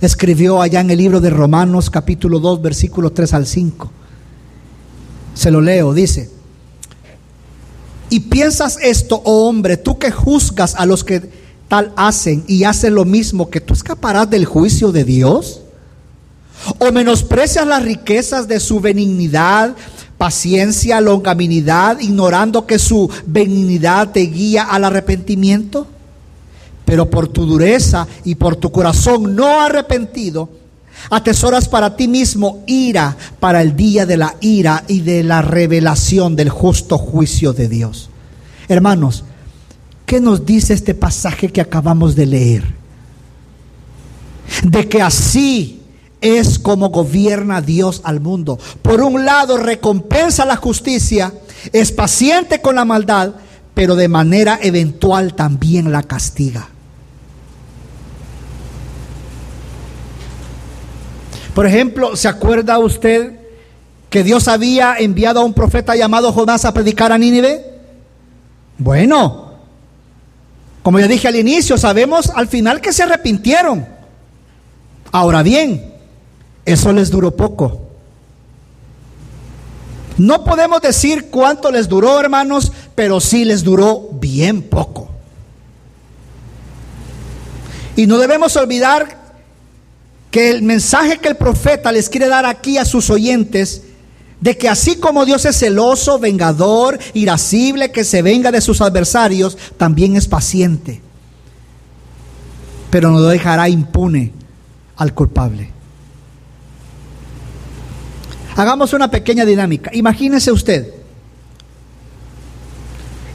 escribió 0.00 0.60
allá 0.60 0.80
en 0.80 0.90
el 0.90 0.98
libro 0.98 1.20
de 1.20 1.30
Romanos 1.30 1.88
capítulo 1.88 2.40
2, 2.40 2.62
versículos 2.62 3.14
3 3.14 3.34
al 3.34 3.46
5. 3.46 3.90
Se 5.34 5.50
lo 5.50 5.60
leo, 5.60 5.94
dice, 5.94 6.30
y 8.10 8.20
piensas 8.20 8.78
esto, 8.82 9.22
oh 9.24 9.48
hombre, 9.48 9.76
tú 9.76 9.98
que 9.98 10.10
juzgas 10.10 10.74
a 10.74 10.86
los 10.86 11.04
que 11.04 11.30
tal 11.68 11.92
hacen 11.96 12.44
y 12.48 12.64
hacen 12.64 12.94
lo 12.94 13.04
mismo, 13.04 13.50
que 13.50 13.60
tú 13.60 13.74
escaparás 13.74 14.28
del 14.28 14.46
juicio 14.46 14.92
de 14.92 15.04
Dios? 15.04 15.62
¿O 16.78 16.92
menosprecias 16.92 17.66
las 17.66 17.82
riquezas 17.82 18.48
de 18.48 18.60
su 18.60 18.80
benignidad 18.80 19.74
paciencia, 20.18 21.00
longanimidad, 21.00 22.00
ignorando 22.00 22.66
que 22.66 22.78
su 22.78 23.08
benignidad 23.24 24.10
te 24.10 24.20
guía 24.20 24.64
al 24.64 24.84
arrepentimiento? 24.84 25.86
Pero 26.84 27.08
por 27.08 27.28
tu 27.28 27.46
dureza 27.46 28.06
y 28.24 28.34
por 28.34 28.56
tu 28.56 28.72
corazón 28.72 29.36
no 29.36 29.60
arrepentido, 29.60 30.50
atesoras 31.10 31.68
para 31.68 31.96
ti 31.96 32.08
mismo 32.08 32.64
ira 32.66 33.16
para 33.38 33.62
el 33.62 33.76
día 33.76 34.04
de 34.06 34.16
la 34.16 34.34
ira 34.40 34.84
y 34.88 35.00
de 35.00 35.22
la 35.22 35.40
revelación 35.40 36.34
del 36.34 36.50
justo 36.50 36.98
juicio 36.98 37.52
de 37.52 37.68
Dios. 37.68 38.10
Hermanos, 38.68 39.24
¿qué 40.04 40.20
nos 40.20 40.44
dice 40.44 40.74
este 40.74 40.94
pasaje 40.94 41.48
que 41.48 41.60
acabamos 41.60 42.16
de 42.16 42.26
leer? 42.26 42.74
De 44.64 44.88
que 44.88 45.00
así 45.00 45.77
es 46.20 46.58
como 46.58 46.88
gobierna 46.88 47.60
Dios 47.60 48.00
al 48.04 48.20
mundo. 48.20 48.58
Por 48.82 49.02
un 49.02 49.24
lado 49.24 49.56
recompensa 49.56 50.44
la 50.44 50.56
justicia, 50.56 51.32
es 51.72 51.92
paciente 51.92 52.60
con 52.60 52.74
la 52.74 52.84
maldad, 52.84 53.34
pero 53.74 53.94
de 53.96 54.08
manera 54.08 54.58
eventual 54.62 55.34
también 55.34 55.92
la 55.92 56.02
castiga. 56.02 56.68
Por 61.54 61.66
ejemplo, 61.66 62.14
¿se 62.14 62.28
acuerda 62.28 62.78
usted 62.78 63.38
que 64.10 64.22
Dios 64.22 64.48
había 64.48 64.96
enviado 64.98 65.40
a 65.40 65.44
un 65.44 65.54
profeta 65.54 65.96
llamado 65.96 66.32
Jonás 66.32 66.64
a 66.64 66.72
predicar 66.72 67.12
a 67.12 67.18
Nínive? 67.18 67.64
Bueno, 68.78 69.54
como 70.82 71.00
ya 71.00 71.08
dije 71.08 71.28
al 71.28 71.36
inicio, 71.36 71.76
sabemos 71.76 72.30
al 72.34 72.46
final 72.46 72.80
que 72.80 72.92
se 72.92 73.02
arrepintieron. 73.02 73.86
Ahora 75.10 75.42
bien, 75.42 75.87
eso 76.72 76.92
les 76.92 77.10
duró 77.10 77.34
poco. 77.34 77.80
No 80.18 80.44
podemos 80.44 80.82
decir 80.82 81.28
cuánto 81.30 81.70
les 81.70 81.88
duró, 81.88 82.20
hermanos, 82.20 82.72
pero 82.94 83.20
sí 83.20 83.44
les 83.44 83.62
duró 83.64 84.10
bien 84.12 84.62
poco. 84.62 85.08
Y 87.96 88.06
no 88.06 88.18
debemos 88.18 88.54
olvidar 88.56 89.16
que 90.30 90.50
el 90.50 90.62
mensaje 90.62 91.18
que 91.18 91.28
el 91.28 91.36
profeta 91.36 91.90
les 91.90 92.10
quiere 92.10 92.28
dar 92.28 92.44
aquí 92.44 92.76
a 92.76 92.84
sus 92.84 93.08
oyentes, 93.08 93.84
de 94.40 94.58
que 94.58 94.68
así 94.68 94.96
como 94.96 95.24
Dios 95.24 95.46
es 95.46 95.58
celoso, 95.58 96.18
vengador, 96.18 96.98
irascible, 97.14 97.92
que 97.92 98.04
se 98.04 98.20
venga 98.20 98.52
de 98.52 98.60
sus 98.60 98.82
adversarios, 98.82 99.56
también 99.78 100.16
es 100.16 100.28
paciente. 100.28 101.00
Pero 102.90 103.10
no 103.10 103.22
dejará 103.22 103.70
impune 103.70 104.32
al 104.96 105.14
culpable. 105.14 105.77
Hagamos 108.58 108.92
una 108.92 109.08
pequeña 109.08 109.44
dinámica. 109.44 109.88
Imagínese 109.94 110.50
usted. 110.50 110.92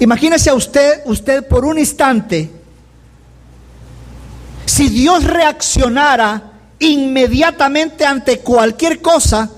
Imagínese 0.02 0.50
a 0.50 0.54
usted, 0.54 1.00
usted 1.06 1.48
por 1.48 1.64
un 1.64 1.80
instante, 1.80 2.52
si 4.66 4.90
Dios 4.90 5.24
reaccionara 5.24 6.52
inmediatamente 6.78 8.06
ante 8.06 8.40
cualquier 8.40 9.02
cosa 9.02 9.50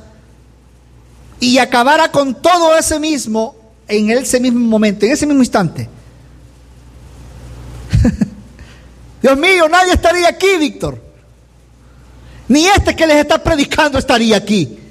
y 1.40 1.58
acabara 1.58 2.12
con 2.12 2.40
todo 2.44 2.78
ese 2.78 3.00
mismo 3.00 3.56
en 3.88 4.12
ese 4.12 4.40
mismo 4.40 4.60
momento, 4.60 5.08
en 5.08 5.14
ese 5.14 5.26
mismo 5.26 5.42
instante. 5.42 5.90
Dios 9.24 9.36
mío, 9.36 9.68
nadie 9.68 9.94
estaría 9.94 10.30
aquí, 10.30 10.58
Víctor. 10.60 11.02
Ni 12.50 12.68
este 12.68 12.96
que 12.96 13.08
les 13.08 13.18
está 13.18 13.44
predicando 13.44 13.98
estaría 13.98 14.38
aquí. 14.38 14.85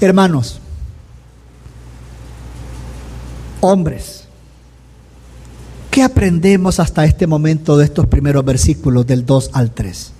Hermanos, 0.00 0.60
hombres, 3.60 4.24
¿qué 5.90 6.02
aprendemos 6.02 6.80
hasta 6.80 7.04
este 7.04 7.26
momento 7.26 7.76
de 7.76 7.84
estos 7.84 8.06
primeros 8.06 8.44
versículos 8.44 9.06
del 9.06 9.26
2 9.26 9.50
al 9.52 9.72
3? 9.72 10.12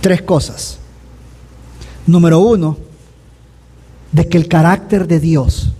Tres 0.00 0.22
cosas. 0.22 0.78
Número 2.06 2.38
uno, 2.38 2.78
de 4.12 4.28
que 4.28 4.38
el 4.38 4.46
carácter 4.46 5.08
de 5.08 5.18
Dios 5.18 5.72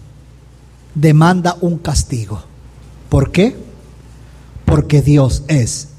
demanda 0.94 1.56
un 1.60 1.78
castigo. 1.78 2.42
¿Por 3.08 3.30
qué? 3.30 3.56
Porque 4.64 5.02
Dios 5.02 5.44
es 5.46 5.90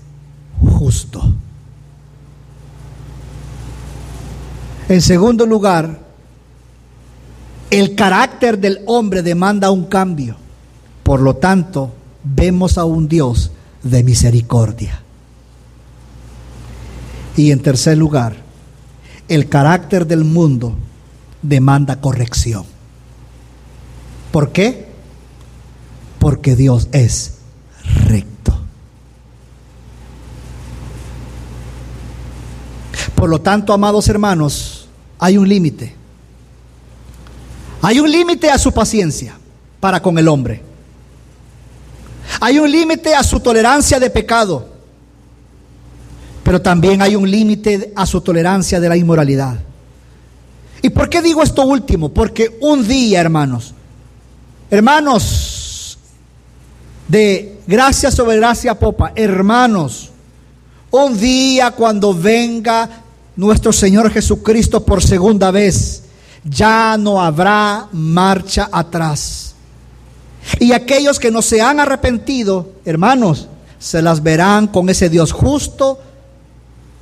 justo. 0.59 1.33
En 4.89 5.01
segundo 5.01 5.45
lugar, 5.45 5.99
el 7.69 7.95
carácter 7.95 8.57
del 8.57 8.79
hombre 8.85 9.21
demanda 9.21 9.71
un 9.71 9.85
cambio. 9.85 10.37
Por 11.03 11.21
lo 11.21 11.35
tanto, 11.35 11.93
vemos 12.23 12.77
a 12.77 12.85
un 12.85 13.07
Dios 13.07 13.51
de 13.83 14.03
misericordia. 14.03 15.01
Y 17.35 17.51
en 17.51 17.61
tercer 17.61 17.97
lugar, 17.97 18.37
el 19.27 19.49
carácter 19.49 20.07
del 20.07 20.23
mundo 20.23 20.75
demanda 21.41 21.99
corrección. 21.99 22.65
¿Por 24.31 24.51
qué? 24.51 24.87
Porque 26.19 26.55
Dios 26.55 26.87
es 26.91 27.39
recto. 28.05 28.36
Por 33.17 33.31
lo 33.31 33.41
tanto, 33.41 33.73
amados 33.73 34.07
hermanos, 34.09 34.87
hay 35.17 35.39
un 35.39 35.49
límite. 35.49 35.95
Hay 37.81 37.99
un 37.99 38.11
límite 38.11 38.51
a 38.51 38.59
su 38.59 38.71
paciencia 38.71 39.35
para 39.79 39.99
con 40.03 40.19
el 40.19 40.27
hombre. 40.27 40.61
Hay 42.39 42.59
un 42.59 42.71
límite 42.71 43.15
a 43.15 43.23
su 43.23 43.39
tolerancia 43.39 43.99
de 43.99 44.11
pecado. 44.11 44.69
Pero 46.43 46.61
también 46.61 47.01
hay 47.01 47.15
un 47.15 47.29
límite 47.29 47.91
a 47.95 48.05
su 48.05 48.21
tolerancia 48.21 48.79
de 48.79 48.87
la 48.87 48.95
inmoralidad. 48.95 49.61
¿Y 50.83 50.91
por 50.91 51.09
qué 51.09 51.19
digo 51.23 51.41
esto 51.41 51.65
último? 51.65 52.09
Porque 52.09 52.55
un 52.61 52.87
día, 52.87 53.19
hermanos, 53.19 53.73
hermanos 54.69 55.97
de 57.07 57.61
gracia 57.65 58.11
sobre 58.11 58.37
gracia 58.37 58.77
popa, 58.77 59.11
hermanos, 59.15 60.11
un 60.91 61.19
día 61.19 61.71
cuando 61.71 62.13
venga 62.13 63.05
nuestro 63.37 63.71
Señor 63.71 64.11
Jesucristo 64.11 64.83
por 64.83 65.01
segunda 65.01 65.51
vez, 65.51 66.03
ya 66.43 66.97
no 66.97 67.21
habrá 67.21 67.87
marcha 67.91 68.67
atrás. 68.71 69.55
Y 70.59 70.71
aquellos 70.71 71.19
que 71.19 71.31
no 71.31 71.41
se 71.41 71.61
han 71.61 71.79
arrepentido, 71.79 72.71
hermanos, 72.83 73.47
se 73.79 74.01
las 74.01 74.23
verán 74.23 74.67
con 74.67 74.89
ese 74.89 75.09
Dios 75.09 75.31
justo, 75.31 75.99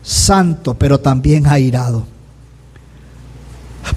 santo, 0.04 0.74
pero 0.76 1.00
también 1.00 1.48
airado. 1.48 2.06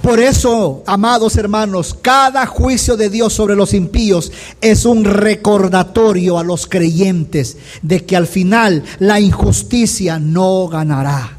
Por 0.01 0.19
eso, 0.19 0.83
amados 0.85 1.35
hermanos, 1.35 1.95
cada 1.99 2.45
juicio 2.45 2.95
de 2.95 3.09
Dios 3.09 3.33
sobre 3.33 3.55
los 3.55 3.73
impíos 3.73 4.31
es 4.61 4.85
un 4.85 5.03
recordatorio 5.03 6.37
a 6.37 6.43
los 6.43 6.67
creyentes 6.67 7.57
de 7.81 8.05
que 8.05 8.15
al 8.15 8.27
final 8.27 8.83
la 8.99 9.19
injusticia 9.19 10.19
no 10.19 10.67
ganará. 10.67 11.38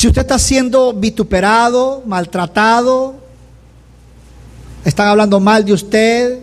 Si 0.00 0.08
usted 0.08 0.22
está 0.22 0.38
siendo 0.38 0.94
vituperado, 0.94 2.02
maltratado, 2.06 3.16
están 4.82 5.08
hablando 5.08 5.40
mal 5.40 5.62
de 5.66 5.74
usted, 5.74 6.38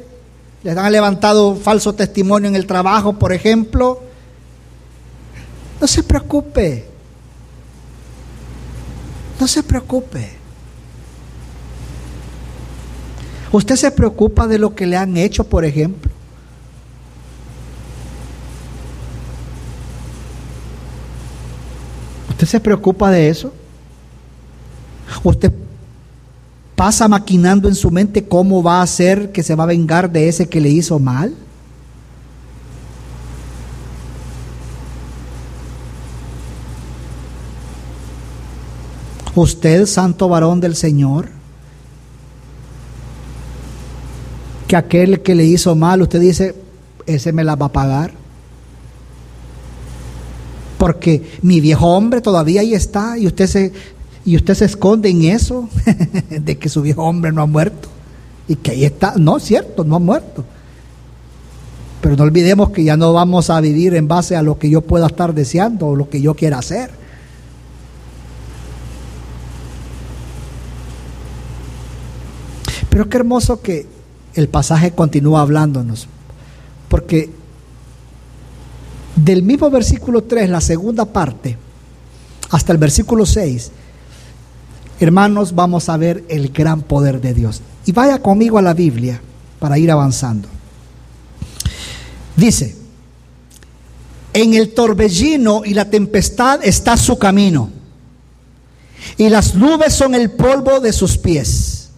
le 0.62 0.70
han 0.70 0.92
levantado 0.92 1.56
falso 1.56 1.96
testimonio 1.96 2.50
en 2.50 2.56
el 2.56 2.68
trabajo, 2.68 3.14
por 3.14 3.34
ejemplo, 3.34 4.00
no 5.82 5.88
se 5.88 6.04
preocupe. 6.04 6.86
No 9.40 9.48
se 9.48 9.64
preocupe. 9.64 10.34
¿Usted 13.52 13.76
se 13.76 13.90
preocupa 13.90 14.46
de 14.46 14.60
lo 14.60 14.76
que 14.76 14.86
le 14.86 14.98
han 14.98 15.18
hecho, 15.18 15.46
por 15.46 15.66
ejemplo? 15.66 16.12
¿Usted 22.38 22.48
se 22.48 22.60
preocupa 22.60 23.10
de 23.10 23.30
eso? 23.30 23.52
¿Usted 25.24 25.52
pasa 26.76 27.08
maquinando 27.08 27.68
en 27.68 27.74
su 27.74 27.90
mente 27.90 28.28
cómo 28.28 28.62
va 28.62 28.78
a 28.78 28.84
hacer 28.84 29.32
que 29.32 29.42
se 29.42 29.56
va 29.56 29.64
a 29.64 29.66
vengar 29.66 30.12
de 30.12 30.30
ese 30.30 30.48
que 30.48 30.62
le 30.62 30.70
hizo 30.70 31.00
mal? 31.00 31.34
Usted, 39.34 39.88
santo 39.88 40.30
varón 40.30 40.60
del 40.60 40.76
Señor, 40.76 41.30
que 44.68 44.76
aquel 44.76 45.24
que 45.24 45.34
le 45.34 45.46
hizo 45.46 45.76
mal, 45.76 46.04
usted 46.04 46.20
dice, 46.20 46.54
ese 47.08 47.32
me 47.34 47.44
la 47.44 47.56
va 47.56 47.66
a 47.66 47.74
pagar. 47.74 48.17
Porque 50.78 51.24
mi 51.42 51.60
viejo 51.60 51.88
hombre 51.88 52.22
todavía 52.22 52.62
ahí 52.62 52.74
está 52.74 53.18
y 53.18 53.28
usted 53.28 53.48
se, 53.48 53.74
y 54.26 54.36
usted 54.36 54.54
se 54.54 54.66
esconde 54.66 55.10
en 55.10 55.24
eso, 55.24 55.70
de 56.30 56.58
que 56.58 56.70
su 56.70 56.82
viejo 56.82 57.04
hombre 57.04 57.32
no 57.32 57.42
ha 57.42 57.48
muerto. 57.48 57.90
Y 58.48 58.56
que 58.56 58.72
ahí 58.72 58.86
está, 58.86 59.14
no 59.18 59.38
es 59.38 59.44
cierto, 59.44 59.84
no 59.84 59.96
ha 59.96 60.00
muerto. 60.00 60.46
Pero 62.02 62.16
no 62.16 62.24
olvidemos 62.24 62.70
que 62.70 62.84
ya 62.84 62.96
no 62.96 63.12
vamos 63.12 63.50
a 63.50 63.60
vivir 63.60 63.96
en 63.96 64.08
base 64.08 64.36
a 64.36 64.42
lo 64.42 64.60
que 64.60 64.70
yo 64.70 64.82
pueda 64.82 65.08
estar 65.08 65.34
deseando 65.34 65.88
o 65.88 65.96
lo 65.96 66.10
que 66.10 66.22
yo 66.22 66.36
quiera 66.36 66.60
hacer. 66.60 66.92
Pero 72.90 73.10
qué 73.10 73.18
hermoso 73.18 73.62
que 73.62 73.86
el 74.34 74.50
pasaje 74.50 74.92
continúa 74.92 75.42
hablándonos, 75.42 76.08
porque 76.90 77.30
del 79.18 79.42
mismo 79.42 79.70
versículo 79.70 80.24
3, 80.24 80.50
la 80.50 80.62
segunda 80.62 81.06
parte, 81.06 81.58
hasta 82.50 82.72
el 82.72 82.78
versículo 82.78 83.26
6, 83.26 83.72
hermanos, 85.00 85.54
vamos 85.54 85.90
a 85.90 85.98
ver 85.98 86.24
el 86.30 86.50
gran 86.50 86.82
poder 86.84 87.20
de 87.20 87.34
Dios. 87.34 87.62
Y 87.86 87.92
vaya 87.92 88.22
conmigo 88.22 88.58
a 88.58 88.62
la 88.62 88.74
Biblia 88.74 89.20
para 89.60 89.78
ir 89.78 89.90
avanzando. 89.92 90.48
Dice, 92.36 92.76
en 94.34 94.54
el 94.54 94.74
torbellino 94.74 95.64
y 95.66 95.74
la 95.74 95.90
tempestad 95.90 96.60
está 96.64 96.96
su 96.96 97.18
camino, 97.18 97.72
y 99.18 99.30
las 99.30 99.56
nubes 99.56 99.94
son 99.94 100.14
el 100.14 100.32
polvo 100.32 100.80
de 100.80 100.94
sus 100.94 101.18
pies. 101.18 101.90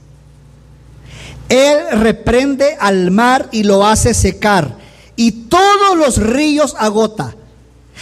Él 1.50 2.00
reprende 2.00 2.78
al 2.80 3.12
mar 3.12 3.50
y 3.52 3.64
lo 3.64 3.86
hace 3.86 4.14
secar, 4.14 4.79
y 5.20 5.34
todos 5.50 5.98
los 5.98 6.16
ríos 6.16 6.78
agota. 6.80 7.36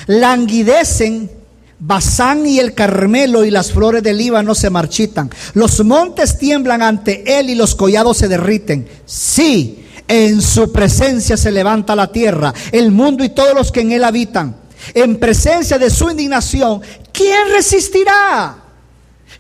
Languidecen 0.05 1.31
Basán 1.79 2.45
y 2.45 2.59
el 2.59 2.75
Carmelo 2.75 3.43
y 3.43 3.49
las 3.49 3.71
flores 3.71 4.03
del 4.03 4.19
Líbano 4.19 4.53
se 4.53 4.69
marchitan. 4.69 5.31
Los 5.55 5.83
montes 5.83 6.37
tiemblan 6.37 6.83
ante 6.83 7.39
él 7.39 7.49
y 7.49 7.55
los 7.55 7.73
collados 7.73 8.17
se 8.17 8.27
derriten. 8.27 8.87
Sí, 9.07 9.83
en 10.07 10.43
su 10.43 10.71
presencia 10.71 11.37
se 11.37 11.51
levanta 11.51 11.95
la 11.95 12.11
tierra, 12.11 12.53
el 12.71 12.91
mundo 12.91 13.23
y 13.23 13.29
todos 13.29 13.55
los 13.55 13.71
que 13.71 13.81
en 13.81 13.93
él 13.93 14.03
habitan. 14.03 14.55
En 14.93 15.19
presencia 15.19 15.79
de 15.79 15.89
su 15.89 16.11
indignación, 16.11 16.83
¿quién 17.11 17.49
resistirá? 17.51 18.57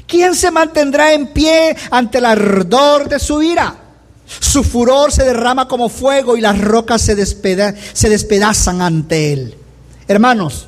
¿Quién 0.07 0.33
se 0.33 0.49
mantendrá 0.49 1.13
en 1.13 1.27
pie 1.27 1.75
ante 1.91 2.17
el 2.17 2.25
ardor 2.25 3.07
de 3.07 3.19
su 3.19 3.43
ira? 3.43 3.86
Su 4.27 4.63
furor 4.63 5.11
se 5.11 5.23
derrama 5.23 5.67
como 5.67 5.89
fuego 5.89 6.37
y 6.37 6.41
las 6.41 6.59
rocas 6.59 7.01
se, 7.01 7.25
se 7.25 8.09
despedazan 8.09 8.81
ante 8.81 9.33
él. 9.33 9.55
Hermanos, 10.07 10.67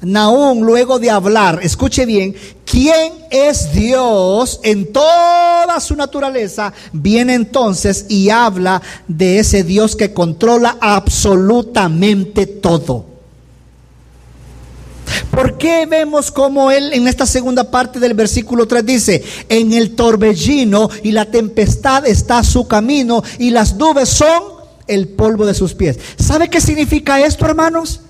Naúm, 0.00 0.60
luego 0.60 0.98
de 0.98 1.10
hablar, 1.10 1.60
escuche 1.62 2.04
bien, 2.04 2.34
quién 2.64 3.12
es 3.30 3.72
Dios 3.72 4.60
en 4.62 4.92
toda 4.92 5.80
su 5.80 5.96
naturaleza, 5.96 6.72
viene 6.92 7.34
entonces 7.34 8.06
y 8.08 8.30
habla 8.30 8.82
de 9.08 9.38
ese 9.38 9.64
Dios 9.64 9.96
que 9.96 10.12
controla 10.12 10.76
absolutamente 10.80 12.46
todo. 12.46 13.13
¿Por 15.30 15.58
qué 15.58 15.86
vemos 15.86 16.30
como 16.30 16.70
él 16.70 16.92
en 16.92 17.08
esta 17.08 17.26
segunda 17.26 17.70
parte 17.70 17.98
del 17.98 18.14
versículo 18.14 18.66
3 18.66 18.86
dice, 18.86 19.24
en 19.48 19.72
el 19.72 19.94
torbellino 19.94 20.88
y 21.02 21.12
la 21.12 21.26
tempestad 21.26 22.06
está 22.06 22.42
su 22.44 22.68
camino 22.68 23.22
y 23.38 23.50
las 23.50 23.74
nubes 23.74 24.08
son 24.08 24.42
el 24.86 25.08
polvo 25.08 25.46
de 25.46 25.54
sus 25.54 25.74
pies? 25.74 25.98
¿Sabe 26.18 26.48
qué 26.48 26.60
significa 26.60 27.20
esto, 27.20 27.46
hermanos? 27.46 28.00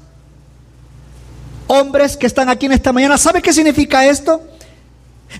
Hombres 1.66 2.16
que 2.16 2.26
están 2.26 2.48
aquí 2.48 2.66
en 2.66 2.72
esta 2.72 2.92
mañana, 2.92 3.16
¿sabe 3.16 3.40
qué 3.40 3.52
significa 3.52 4.06
esto? 4.06 4.42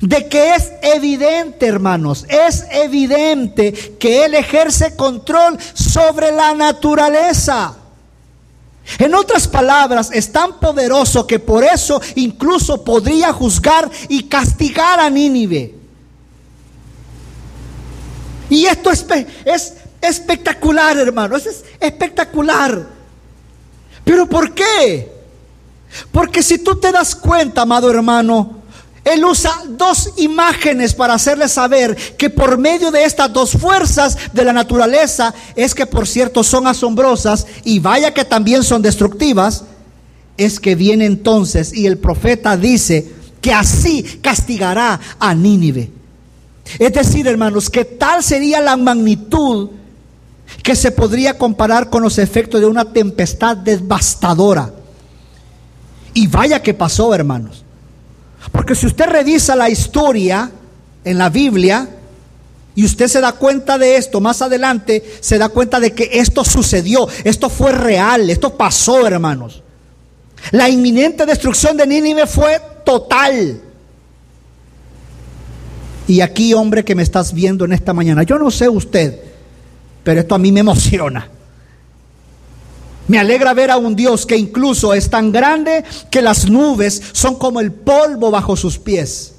De 0.01 0.29
que 0.29 0.55
es 0.55 0.73
evidente, 0.83 1.67
hermanos, 1.67 2.25
es 2.29 2.65
evidente 2.71 3.73
que 3.73 4.25
Él 4.25 4.35
ejerce 4.35 4.97
control 4.97 5.59
sobre 5.75 6.33
la 6.33 6.55
naturaleza. 6.55 7.77
En 8.99 9.15
otras 9.15 9.49
palabras, 9.49 10.11
es 10.13 10.31
tan 10.31 10.61
poderoso 10.61 11.27
que 11.27 11.39
por 11.39 11.65
eso 11.65 12.01
incluso 12.17 12.85
podría 12.85 13.33
juzgar 13.33 13.91
y 14.09 14.25
castigar 14.25 15.01
a 15.01 15.09
Nínive. 15.09 15.75
Y 18.51 18.67
esto 18.67 18.91
es, 18.91 19.07
es 19.45 19.75
espectacular, 20.01 20.99
hermano, 20.99 21.37
es 21.37 21.65
espectacular. 21.81 22.87
¿Pero 24.05 24.29
por 24.29 24.53
qué? 24.53 25.11
Porque 26.13 26.43
si 26.43 26.59
tú 26.59 26.77
te 26.77 26.93
das 26.93 27.15
cuenta, 27.15 27.63
amado 27.63 27.91
hermano, 27.91 28.64
él 29.05 29.25
usa 29.25 29.53
dos 29.69 30.15
imágenes 30.17 30.95
para 30.95 31.15
hacerle 31.15 31.49
saber 31.49 31.95
que 32.17 32.31
por 32.31 32.57
medio 32.57 32.91
de 32.91 33.05
estas 33.05 33.33
dos 33.33 33.53
fuerzas 33.53 34.17
de 34.33 34.45
la 34.45 34.53
naturaleza, 34.53 35.35
es 35.55 35.75
que 35.75 35.85
por 35.85 36.09
cierto 36.09 36.43
son 36.43 36.67
asombrosas 36.67 37.47
y 37.65 37.81
vaya 37.81 38.15
que 38.15 38.25
también 38.25 38.63
son 38.65 38.81
destructivas, 38.81 39.65
es 40.39 40.59
que 40.59 40.75
viene 40.75 41.05
entonces 41.05 41.75
y 41.75 41.87
el 41.87 41.99
profeta 41.99 42.57
dice 42.57 43.13
que 43.43 43.53
así 43.53 44.03
castigará 44.23 44.99
a 45.19 45.35
Nínive. 45.35 45.91
Es 46.79 46.93
decir, 46.95 47.27
hermanos, 47.27 47.69
que 47.69 47.85
tal 47.85 48.23
sería 48.23 48.63
la 48.63 48.77
magnitud 48.79 49.69
que 50.63 50.75
se 50.75 50.91
podría 50.91 51.37
comparar 51.37 51.91
con 51.91 52.03
los 52.03 52.17
efectos 52.17 52.59
de 52.59 52.67
una 52.67 52.87
tempestad 52.87 53.59
devastadora. 53.59 54.73
Y 56.15 56.27
vaya 56.27 56.63
que 56.63 56.73
pasó, 56.73 57.15
hermanos. 57.15 57.64
Porque 58.53 58.75
si 58.75 58.87
usted 58.87 59.07
revisa 59.07 59.57
la 59.57 59.69
historia 59.69 60.51
en 61.05 61.19
la 61.19 61.29
Biblia 61.29 61.89
y 62.75 62.85
usted 62.85 63.09
se 63.09 63.21
da 63.21 63.33
cuenta 63.33 63.79
de 63.79 63.97
esto, 63.97 64.21
más 64.21 64.43
adelante 64.43 65.03
se 65.21 65.39
da 65.39 65.49
cuenta 65.49 65.81
de 65.81 65.93
que 65.93 66.11
esto 66.13 66.45
sucedió, 66.45 67.09
esto 67.25 67.49
fue 67.49 67.73
real, 67.73 68.29
esto 68.31 68.57
pasó, 68.57 69.07
hermanos. 69.07 69.63
La 70.51 70.69
inminente 70.69 71.25
destrucción 71.25 71.77
de 71.77 71.87
Nínive 71.87 72.27
fue 72.27 72.61
total. 72.85 73.61
Y 76.07 76.21
aquí, 76.21 76.53
hombre 76.53 76.85
que 76.85 76.95
me 76.95 77.03
estás 77.03 77.33
viendo 77.33 77.65
en 77.65 77.73
esta 77.73 77.95
mañana, 77.95 78.25
yo 78.25 78.39
no 78.39 78.51
sé 78.51 78.69
usted, 78.69 79.19
pero 80.03 80.21
esto 80.21 80.35
a 80.35 80.39
mí 80.39 80.53
me 80.53 80.61
emociona. 80.61 81.31
Me 83.07 83.19
alegra 83.19 83.53
ver 83.53 83.71
a 83.71 83.77
un 83.77 83.95
Dios 83.95 84.25
que 84.25 84.37
incluso 84.37 84.95
es 84.95 85.11
tan 85.11 85.31
grande 85.31 85.85
que 86.11 86.23
las 86.23 86.49
nubes 86.49 87.03
son 87.13 87.37
como 87.37 87.61
el 87.61 87.73
polvo 87.73 88.31
bajo 88.31 88.57
sus 88.57 88.79
pies. 88.79 89.35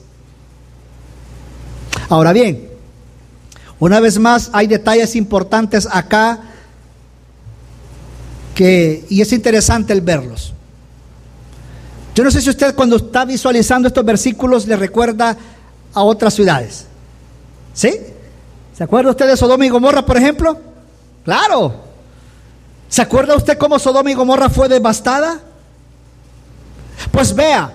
Ahora 2.10 2.32
bien, 2.32 2.69
una 3.80 3.99
vez 3.99 4.19
más 4.19 4.49
hay 4.54 4.67
detalles 4.67 5.15
importantes 5.15 5.88
acá 5.91 6.39
que 8.54 9.06
y 9.10 9.21
es 9.21 9.34
interesante 9.34 9.93
el 9.93 10.01
verlos. 10.01 10.54
Yo 12.13 12.23
no 12.23 12.32
sé 12.32 12.41
si 12.41 12.49
usted 12.49 12.75
cuando 12.75 12.95
está 12.95 13.25
visualizando 13.25 13.88
estos 13.88 14.06
versículos 14.06 14.67
le 14.67 14.78
recuerda 14.78 15.36
a 15.93 16.04
otras 16.04 16.34
ciudades. 16.34 16.86
¿Sí? 17.73 17.99
¿Se 18.78 18.84
acuerda 18.84 19.12
usted 19.12 19.28
de 19.28 19.36
Sodoma 19.36 19.65
y 19.65 19.69
Gomorra, 19.69 20.06
por 20.06 20.17
ejemplo? 20.17 20.58
Claro. 21.25 21.84
¿Se 22.95 23.01
acuerda 23.01 23.36
usted 23.36 23.58
cómo 23.58 23.77
Sodoma 23.77 24.10
y 24.10 24.13
Gomorra 24.13 24.49
fue 24.49 24.69
devastada? 24.69 25.41
Pues 27.12 27.36
vea, 27.36 27.73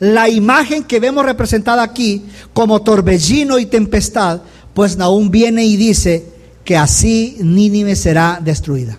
la 0.00 0.30
imagen 0.30 0.82
que 0.82 0.98
vemos 0.98 1.26
representada 1.26 1.82
aquí 1.82 2.24
como 2.54 2.80
torbellino 2.80 3.58
y 3.58 3.66
tempestad, 3.66 4.40
pues 4.72 4.96
Nahum 4.96 5.30
viene 5.30 5.66
y 5.66 5.76
dice 5.76 6.24
que 6.64 6.74
así 6.74 7.36
Nínive 7.38 7.94
será 7.96 8.40
destruida. 8.42 8.96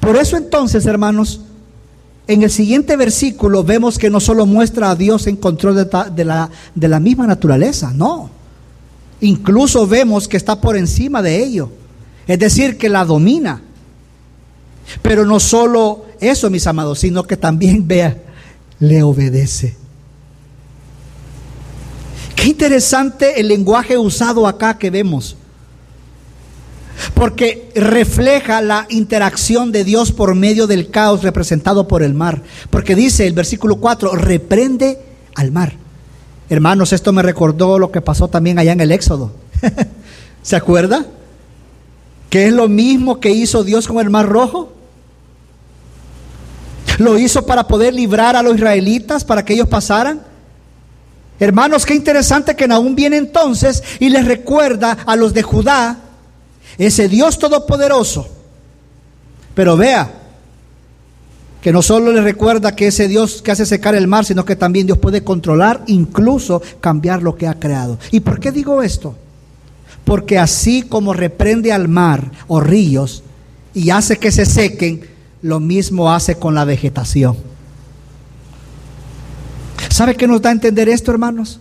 Por 0.00 0.16
eso 0.16 0.36
entonces, 0.36 0.86
hermanos, 0.86 1.42
en 2.26 2.42
el 2.42 2.50
siguiente 2.50 2.96
versículo 2.96 3.62
vemos 3.62 3.96
que 3.96 4.10
no 4.10 4.18
solo 4.18 4.44
muestra 4.44 4.90
a 4.90 4.96
Dios 4.96 5.28
en 5.28 5.36
control 5.36 5.76
de, 5.76 6.24
la, 6.24 6.50
de 6.74 6.88
la 6.88 6.98
misma 6.98 7.28
naturaleza, 7.28 7.92
no. 7.94 8.28
Incluso 9.20 9.86
vemos 9.86 10.26
que 10.26 10.36
está 10.36 10.60
por 10.60 10.76
encima 10.76 11.22
de 11.22 11.40
ello. 11.44 11.70
Es 12.26 12.40
decir, 12.40 12.76
que 12.76 12.88
la 12.88 13.04
domina. 13.04 13.62
Pero 15.02 15.24
no 15.24 15.40
solo 15.40 16.06
eso, 16.20 16.50
mis 16.50 16.66
amados, 16.66 17.00
sino 17.00 17.24
que 17.24 17.36
también, 17.36 17.86
vea, 17.86 18.16
le 18.78 19.02
obedece. 19.02 19.76
Qué 22.34 22.48
interesante 22.48 23.40
el 23.40 23.48
lenguaje 23.48 23.98
usado 23.98 24.46
acá 24.46 24.78
que 24.78 24.90
vemos. 24.90 25.36
Porque 27.14 27.70
refleja 27.74 28.60
la 28.60 28.86
interacción 28.88 29.72
de 29.72 29.84
Dios 29.84 30.12
por 30.12 30.34
medio 30.34 30.66
del 30.66 30.90
caos 30.90 31.22
representado 31.22 31.86
por 31.88 32.02
el 32.02 32.14
mar. 32.14 32.42
Porque 32.70 32.94
dice 32.94 33.26
el 33.26 33.34
versículo 33.34 33.76
4, 33.76 34.14
reprende 34.16 34.98
al 35.34 35.50
mar. 35.50 35.74
Hermanos, 36.48 36.92
esto 36.92 37.12
me 37.12 37.22
recordó 37.22 37.78
lo 37.78 37.92
que 37.92 38.00
pasó 38.00 38.28
también 38.28 38.58
allá 38.58 38.72
en 38.72 38.80
el 38.80 38.92
Éxodo. 38.92 39.32
¿Se 40.42 40.56
acuerda? 40.56 41.06
Que 42.28 42.46
es 42.46 42.52
lo 42.52 42.68
mismo 42.68 43.20
que 43.20 43.30
hizo 43.30 43.64
Dios 43.64 43.86
con 43.86 44.00
el 44.00 44.10
mar 44.10 44.26
rojo. 44.26 44.72
Lo 47.00 47.18
hizo 47.18 47.46
para 47.46 47.66
poder 47.66 47.94
librar 47.94 48.36
a 48.36 48.42
los 48.42 48.56
israelitas, 48.56 49.24
para 49.24 49.42
que 49.42 49.54
ellos 49.54 49.68
pasaran. 49.68 50.20
Hermanos, 51.38 51.86
qué 51.86 51.94
interesante 51.94 52.54
que 52.54 52.68
Nahum 52.68 52.94
viene 52.94 53.16
entonces 53.16 53.82
y 54.00 54.10
les 54.10 54.26
recuerda 54.26 54.98
a 55.06 55.16
los 55.16 55.32
de 55.32 55.42
Judá 55.42 55.96
ese 56.76 57.08
Dios 57.08 57.38
todopoderoso. 57.38 58.28
Pero 59.54 59.78
vea 59.78 60.12
que 61.62 61.72
no 61.72 61.80
solo 61.80 62.12
les 62.12 62.22
recuerda 62.22 62.76
que 62.76 62.88
ese 62.88 63.08
Dios 63.08 63.40
que 63.40 63.50
hace 63.50 63.64
secar 63.64 63.94
el 63.94 64.06
mar, 64.06 64.26
sino 64.26 64.44
que 64.44 64.54
también 64.54 64.84
Dios 64.84 64.98
puede 64.98 65.24
controlar, 65.24 65.82
incluso 65.86 66.60
cambiar 66.82 67.22
lo 67.22 67.34
que 67.34 67.46
ha 67.46 67.58
creado. 67.58 67.98
¿Y 68.10 68.20
por 68.20 68.40
qué 68.40 68.52
digo 68.52 68.82
esto? 68.82 69.16
Porque 70.04 70.38
así 70.38 70.82
como 70.82 71.14
reprende 71.14 71.72
al 71.72 71.88
mar 71.88 72.30
o 72.46 72.60
ríos 72.60 73.22
y 73.72 73.88
hace 73.88 74.18
que 74.18 74.30
se 74.30 74.44
sequen, 74.44 75.08
lo 75.42 75.60
mismo 75.60 76.12
hace 76.12 76.36
con 76.36 76.54
la 76.54 76.64
vegetación. 76.64 77.36
¿Sabe 79.88 80.16
qué 80.16 80.26
nos 80.26 80.42
da 80.42 80.50
a 80.50 80.52
entender 80.52 80.88
esto, 80.88 81.10
hermanos? 81.10 81.60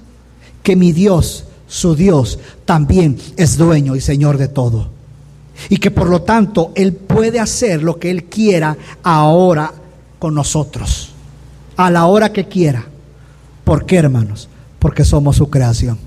Que 0.63 0.75
mi 0.75 0.91
Dios, 0.91 1.45
su 1.67 1.95
Dios, 1.95 2.39
también 2.65 3.17
es 3.37 3.57
dueño 3.57 3.95
y 3.95 4.01
Señor 4.01 4.37
de 4.37 4.47
todo. 4.47 4.89
Y 5.69 5.77
que 5.77 5.91
por 5.91 6.09
lo 6.09 6.21
tanto 6.21 6.71
Él 6.75 6.93
puede 6.93 7.39
hacer 7.39 7.83
lo 7.83 7.99
que 7.99 8.11
Él 8.11 8.25
quiera 8.25 8.77
ahora 9.03 9.73
con 10.19 10.35
nosotros. 10.35 11.11
A 11.75 11.89
la 11.89 12.05
hora 12.05 12.31
que 12.31 12.47
quiera. 12.47 12.85
¿Por 13.63 13.85
qué, 13.85 13.97
hermanos? 13.97 14.49
Porque 14.79 15.05
somos 15.05 15.37
su 15.37 15.49
creación. 15.49 15.97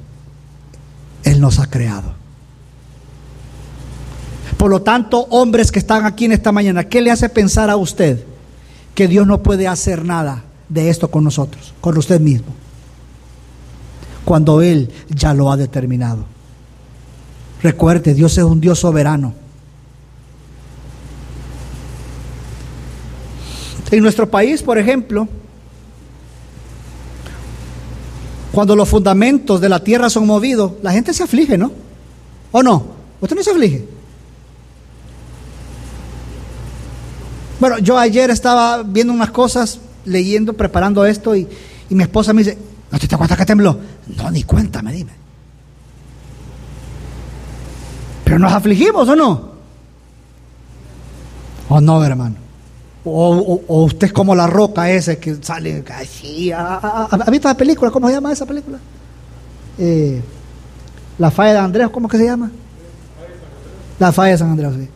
Él 1.25 1.41
nos 1.41 1.59
ha 1.59 1.67
creado. 1.67 2.22
Por 4.63 4.71
lo 4.71 4.81
tanto, 4.81 5.27
hombres 5.31 5.73
que 5.73 5.81
están 5.81 6.07
aquí 6.07 6.27
en 6.27 6.31
esta 6.31 6.53
mañana, 6.53 6.85
¿qué 6.85 7.01
le 7.01 7.11
hace 7.11 7.29
pensar 7.29 7.69
a 7.69 7.75
usted 7.75 8.23
que 8.95 9.09
Dios 9.09 9.27
no 9.27 9.43
puede 9.43 9.67
hacer 9.67 10.05
nada 10.05 10.45
de 10.69 10.89
esto 10.89 11.11
con 11.11 11.25
nosotros, 11.25 11.75
con 11.81 11.99
usted 11.99 12.21
mismo? 12.21 12.55
Cuando 14.25 14.63
Él 14.63 14.89
ya 15.09 15.35
lo 15.35 15.51
ha 15.51 15.57
determinado. 15.57 16.27
Recuerde, 17.61 18.15
Dios 18.15 18.39
es 18.39 18.45
un 18.45 18.61
Dios 18.61 18.79
soberano. 18.79 19.35
En 23.91 24.01
nuestro 24.01 24.31
país, 24.31 24.63
por 24.63 24.79
ejemplo, 24.79 25.27
cuando 28.53 28.77
los 28.77 28.89
fundamentos 28.89 29.61
de 29.61 29.69
la 29.69 29.83
tierra 29.83 30.09
son 30.09 30.25
movidos, 30.25 30.75
la 30.85 30.93
gente 30.93 31.13
se 31.13 31.25
aflige, 31.25 31.59
¿no? 31.59 31.73
¿O 32.53 32.63
no? 32.63 32.87
¿Usted 33.21 33.35
no 33.35 33.43
se 33.43 33.51
aflige? 33.51 33.92
Bueno, 37.63 37.79
yo 37.79 37.97
ayer 37.97 38.29
estaba 38.29 38.83
viendo 38.83 39.13
unas 39.13 39.31
cosas 39.31 39.79
leyendo, 40.05 40.53
preparando 40.53 41.07
esto 41.07 41.37
y, 41.37 41.47
mi 41.91 42.03
esposa 42.03 42.33
me 42.33 42.43
dice, 42.43 42.59
¿no 42.91 42.99
te 42.99 43.07
das 43.07 43.17
cuenta 43.17 43.37
que 43.37 43.47
tembló? 43.47 43.79
No, 44.17 44.33
ni 44.33 44.43
cuenta, 44.43 44.83
me 44.83 44.93
dime. 44.93 45.13
Pero 48.25 48.41
nos 48.41 48.53
afligimos 48.53 49.09
o 49.09 49.15
no? 49.15 49.53
¿O 51.69 51.81
no, 51.81 52.05
hermano? 52.05 52.35
O, 53.05 53.63
usted 53.85 54.09
es 54.09 54.13
como 54.13 54.35
la 54.35 54.49
roca 54.49 54.91
ese 54.91 55.19
que 55.19 55.37
sale 55.41 55.85
así. 55.95 56.51
¿Ha, 56.51 57.07
visto 57.31 57.47
la 57.47 57.57
película? 57.57 57.93
¿Cómo 57.93 58.09
se 58.09 58.15
llama 58.15 58.33
esa 58.33 58.45
película? 58.45 58.79
Eh, 59.79 60.21
la 61.17 61.31
falla 61.31 61.53
de 61.53 61.59
Andrés, 61.61 61.89
¿cómo 61.91 62.09
que 62.09 62.19
se 62.19 62.25
llama? 62.25 62.51
La 64.01 64.11
falla 64.11 64.33
de 64.33 64.39
San 64.39 64.51
Andrés, 64.51 64.73
sí. 64.77 64.89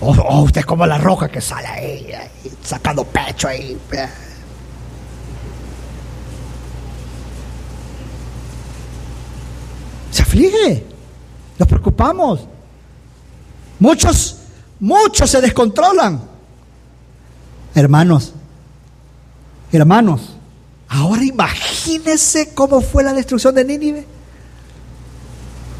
O, 0.00 0.42
usted 0.42 0.60
es 0.60 0.66
como 0.66 0.86
la 0.86 0.98
roca 0.98 1.28
que 1.28 1.40
sale 1.40 1.66
ahí, 1.66 2.10
sacando 2.62 3.04
pecho 3.04 3.48
ahí. 3.48 3.76
Se 10.10 10.22
aflige, 10.22 10.86
nos 11.58 11.68
preocupamos. 11.68 12.46
Muchos 13.80 14.38
Muchos 14.80 15.30
se 15.30 15.40
descontrolan. 15.40 16.20
Hermanos, 17.74 18.32
hermanos, 19.72 20.36
ahora 20.88 21.24
imagínense 21.24 22.54
cómo 22.54 22.80
fue 22.80 23.02
la 23.02 23.12
destrucción 23.12 23.54
de 23.54 23.64
Nínive. 23.64 24.06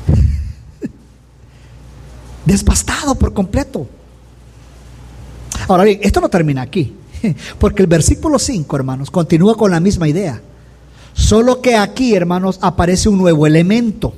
Desbastado 2.44 3.14
por 3.14 3.32
completo. 3.32 3.86
Ahora 5.68 5.84
bien, 5.84 6.00
esto 6.02 6.20
no 6.20 6.28
termina 6.28 6.62
aquí, 6.62 6.94
porque 7.58 7.82
el 7.82 7.88
versículo 7.88 8.38
5, 8.38 8.76
hermanos, 8.76 9.10
continúa 9.10 9.56
con 9.56 9.70
la 9.70 9.80
misma 9.80 10.08
idea. 10.08 10.40
Solo 11.12 11.60
que 11.60 11.76
aquí, 11.76 12.14
hermanos, 12.14 12.58
aparece 12.62 13.08
un 13.08 13.18
nuevo 13.18 13.46
elemento. 13.46 14.14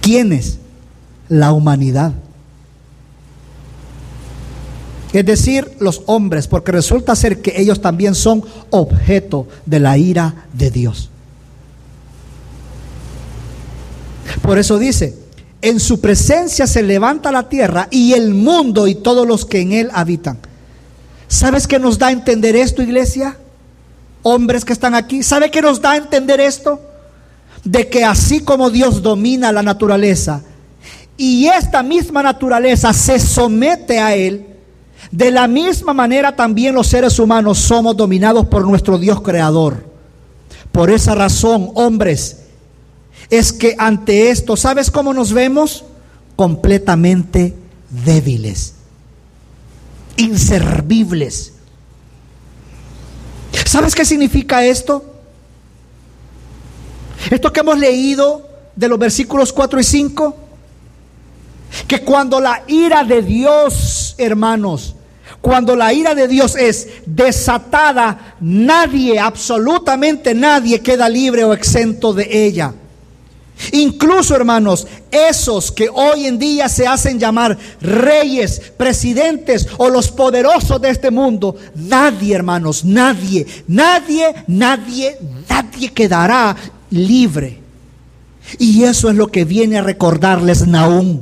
¿Quién 0.00 0.32
es? 0.32 0.58
La 1.28 1.52
humanidad 1.52 2.14
es 5.12 5.24
decir, 5.24 5.70
los 5.80 6.02
hombres, 6.06 6.46
porque 6.46 6.72
resulta 6.72 7.16
ser 7.16 7.40
que 7.40 7.60
ellos 7.60 7.80
también 7.80 8.14
son 8.14 8.44
objeto 8.70 9.46
de 9.64 9.80
la 9.80 9.96
ira 9.96 10.46
de 10.52 10.70
Dios. 10.70 11.10
Por 14.42 14.58
eso 14.58 14.78
dice, 14.78 15.16
en 15.60 15.80
su 15.80 16.00
presencia 16.00 16.66
se 16.66 16.82
levanta 16.82 17.32
la 17.32 17.48
tierra 17.48 17.88
y 17.90 18.12
el 18.12 18.34
mundo 18.34 18.86
y 18.86 18.94
todos 18.94 19.26
los 19.26 19.44
que 19.44 19.60
en 19.60 19.72
él 19.72 19.90
habitan. 19.92 20.38
¿Sabes 21.26 21.66
qué 21.66 21.78
nos 21.78 21.98
da 21.98 22.08
a 22.08 22.12
entender 22.12 22.56
esto, 22.56 22.82
iglesia? 22.82 23.36
Hombres 24.22 24.64
que 24.64 24.72
están 24.72 24.94
aquí, 24.94 25.22
¿sabe 25.22 25.50
qué 25.50 25.60
nos 25.60 25.80
da 25.80 25.92
a 25.92 25.96
entender 25.96 26.40
esto? 26.40 26.80
De 27.64 27.88
que 27.88 28.04
así 28.04 28.40
como 28.40 28.70
Dios 28.70 29.02
domina 29.02 29.52
la 29.52 29.62
naturaleza 29.62 30.42
y 31.16 31.48
esta 31.48 31.82
misma 31.82 32.22
naturaleza 32.22 32.92
se 32.92 33.18
somete 33.18 33.98
a 33.98 34.14
él, 34.14 34.46
de 35.10 35.30
la 35.32 35.48
misma 35.48 35.92
manera 35.92 36.36
también 36.36 36.74
los 36.74 36.86
seres 36.86 37.18
humanos 37.18 37.58
somos 37.58 37.96
dominados 37.96 38.46
por 38.46 38.66
nuestro 38.66 38.98
Dios 38.98 39.20
creador. 39.20 39.84
Por 40.70 40.90
esa 40.90 41.16
razón, 41.16 41.72
hombres, 41.74 42.47
es 43.30 43.52
que 43.52 43.74
ante 43.78 44.30
esto, 44.30 44.56
¿sabes 44.56 44.90
cómo 44.90 45.12
nos 45.12 45.32
vemos? 45.32 45.84
Completamente 46.36 47.54
débiles, 47.90 48.74
inservibles. 50.16 51.52
¿Sabes 53.66 53.94
qué 53.94 54.04
significa 54.04 54.64
esto? 54.64 55.04
Esto 57.30 57.52
que 57.52 57.60
hemos 57.60 57.78
leído 57.78 58.48
de 58.74 58.88
los 58.88 58.98
versículos 58.98 59.52
4 59.52 59.80
y 59.80 59.84
5, 59.84 60.36
que 61.86 62.02
cuando 62.02 62.40
la 62.40 62.62
ira 62.66 63.04
de 63.04 63.22
Dios, 63.22 64.14
hermanos, 64.16 64.94
cuando 65.40 65.76
la 65.76 65.92
ira 65.92 66.14
de 66.14 66.28
Dios 66.28 66.56
es 66.56 66.88
desatada, 67.04 68.36
nadie, 68.40 69.18
absolutamente 69.18 70.34
nadie 70.34 70.80
queda 70.80 71.08
libre 71.08 71.44
o 71.44 71.52
exento 71.52 72.14
de 72.14 72.46
ella. 72.46 72.72
Incluso, 73.72 74.36
hermanos, 74.36 74.86
esos 75.10 75.72
que 75.72 75.88
hoy 75.92 76.26
en 76.26 76.38
día 76.38 76.68
se 76.68 76.86
hacen 76.86 77.18
llamar 77.18 77.58
reyes, 77.80 78.60
presidentes 78.76 79.66
o 79.78 79.88
los 79.90 80.10
poderosos 80.10 80.80
de 80.80 80.90
este 80.90 81.10
mundo, 81.10 81.56
nadie, 81.74 82.34
hermanos, 82.34 82.84
nadie, 82.84 83.46
nadie, 83.66 84.34
nadie, 84.46 85.18
nadie 85.48 85.92
quedará 85.92 86.56
libre. 86.90 87.60
Y 88.58 88.84
eso 88.84 89.10
es 89.10 89.16
lo 89.16 89.26
que 89.26 89.44
viene 89.44 89.78
a 89.78 89.82
recordarles 89.82 90.66
Naúm. 90.66 91.20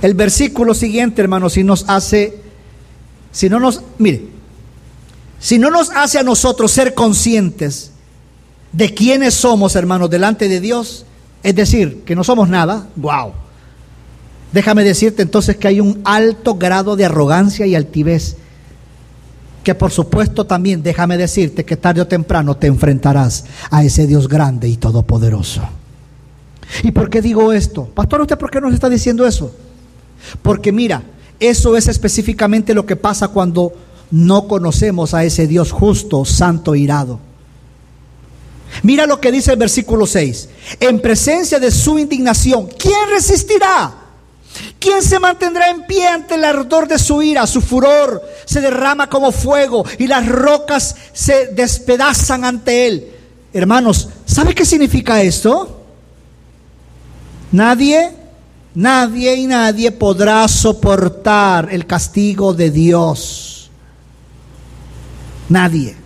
El 0.00 0.14
versículo 0.14 0.74
siguiente, 0.74 1.22
hermanos, 1.22 1.54
si 1.54 1.64
nos 1.64 1.88
hace, 1.88 2.40
si 3.32 3.48
no 3.48 3.58
nos, 3.58 3.82
mire, 3.98 4.37
si 5.38 5.58
no 5.58 5.70
nos 5.70 5.90
hace 5.90 6.18
a 6.18 6.22
nosotros 6.22 6.70
ser 6.70 6.94
conscientes 6.94 7.92
de 8.72 8.92
quiénes 8.92 9.34
somos, 9.34 9.76
hermanos, 9.76 10.10
delante 10.10 10.48
de 10.48 10.60
Dios, 10.60 11.04
es 11.42 11.54
decir, 11.54 12.02
que 12.04 12.16
no 12.16 12.24
somos 12.24 12.48
nada, 12.48 12.88
wow. 12.96 13.32
Déjame 14.52 14.82
decirte 14.82 15.22
entonces 15.22 15.56
que 15.56 15.68
hay 15.68 15.80
un 15.80 16.00
alto 16.04 16.54
grado 16.54 16.96
de 16.96 17.04
arrogancia 17.04 17.66
y 17.66 17.74
altivez, 17.74 18.36
que 19.62 19.74
por 19.74 19.90
supuesto 19.90 20.46
también 20.46 20.82
déjame 20.82 21.18
decirte 21.18 21.64
que 21.64 21.76
tarde 21.76 22.00
o 22.00 22.06
temprano 22.06 22.56
te 22.56 22.66
enfrentarás 22.66 23.44
a 23.70 23.84
ese 23.84 24.06
Dios 24.06 24.28
grande 24.28 24.68
y 24.68 24.76
todopoderoso. 24.76 25.62
¿Y 26.82 26.90
por 26.90 27.10
qué 27.10 27.20
digo 27.22 27.52
esto? 27.52 27.86
Pastor, 27.86 28.22
¿usted 28.22 28.38
por 28.38 28.50
qué 28.50 28.60
nos 28.60 28.74
está 28.74 28.88
diciendo 28.88 29.26
eso? 29.26 29.54
Porque 30.42 30.72
mira, 30.72 31.02
eso 31.40 31.76
es 31.76 31.88
específicamente 31.88 32.74
lo 32.74 32.86
que 32.86 32.96
pasa 32.96 33.28
cuando 33.28 33.72
no 34.10 34.48
conocemos 34.48 35.14
a 35.14 35.24
ese 35.24 35.46
Dios 35.46 35.72
justo, 35.72 36.24
santo, 36.24 36.74
irado. 36.74 37.20
Mira 38.82 39.06
lo 39.06 39.20
que 39.20 39.32
dice 39.32 39.52
el 39.52 39.58
versículo 39.58 40.06
6. 40.06 40.48
En 40.80 41.00
presencia 41.00 41.58
de 41.58 41.70
su 41.70 41.98
indignación, 41.98 42.68
¿quién 42.78 43.08
resistirá? 43.10 43.94
¿Quién 44.78 45.02
se 45.02 45.18
mantendrá 45.18 45.70
en 45.70 45.86
pie 45.86 46.06
ante 46.06 46.34
el 46.34 46.44
ardor 46.44 46.88
de 46.88 46.98
su 46.98 47.22
ira? 47.22 47.46
Su 47.46 47.60
furor 47.60 48.22
se 48.44 48.60
derrama 48.60 49.08
como 49.08 49.32
fuego 49.32 49.84
y 49.98 50.06
las 50.06 50.26
rocas 50.26 50.96
se 51.12 51.48
despedazan 51.48 52.44
ante 52.44 52.86
él. 52.86 53.12
Hermanos, 53.52 54.08
¿sabe 54.26 54.54
qué 54.54 54.64
significa 54.64 55.22
esto? 55.22 55.82
Nadie 57.52 58.12
Nadie 58.78 59.34
y 59.34 59.46
nadie 59.48 59.90
podrá 59.90 60.46
soportar 60.46 61.68
el 61.72 61.84
castigo 61.84 62.54
de 62.54 62.70
Dios. 62.70 63.57
Nadie. 65.48 65.96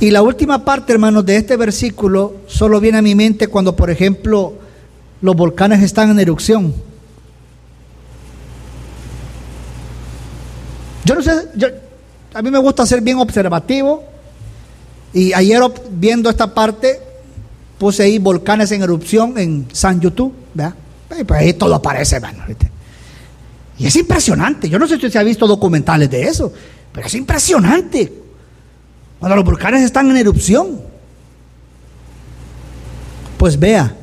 Y 0.00 0.10
la 0.10 0.22
última 0.22 0.64
parte, 0.64 0.92
hermanos, 0.92 1.24
de 1.24 1.36
este 1.36 1.56
versículo 1.56 2.36
solo 2.46 2.80
viene 2.80 2.98
a 2.98 3.02
mi 3.02 3.14
mente 3.14 3.48
cuando, 3.48 3.74
por 3.74 3.90
ejemplo, 3.90 4.54
los 5.22 5.34
volcanes 5.34 5.82
están 5.82 6.10
en 6.10 6.20
erupción. 6.20 6.74
Yo 11.04 11.14
no 11.14 11.22
sé, 11.22 11.32
a 12.34 12.42
mí 12.42 12.50
me 12.50 12.58
gusta 12.58 12.84
ser 12.84 13.00
bien 13.00 13.18
observativo. 13.18 14.04
Y 15.14 15.32
ayer 15.32 15.62
viendo 15.92 16.28
esta 16.28 16.52
parte, 16.52 17.00
puse 17.78 18.02
ahí 18.02 18.18
volcanes 18.18 18.70
en 18.72 18.82
erupción 18.82 19.38
en 19.38 19.66
San 19.72 20.00
YouTube, 20.00 20.34
¿verdad? 20.52 20.74
Pues 21.08 21.40
ahí 21.40 21.54
todo 21.54 21.74
aparece, 21.74 22.16
hermano. 22.16 22.44
Y 23.78 23.86
es 23.86 23.96
impresionante. 23.96 24.68
Yo 24.68 24.78
no 24.78 24.86
sé 24.86 24.98
si 24.98 25.06
usted 25.06 25.20
ha 25.20 25.24
visto 25.24 25.46
documentales 25.46 26.10
de 26.10 26.22
eso, 26.22 26.52
pero 26.92 27.06
es 27.06 27.14
impresionante. 27.14 28.12
Cuando 29.18 29.36
los 29.36 29.44
volcanes 29.44 29.82
están 29.82 30.10
en 30.10 30.16
erupción. 30.16 30.80
Pues 33.36 33.58
vea, 33.58 33.94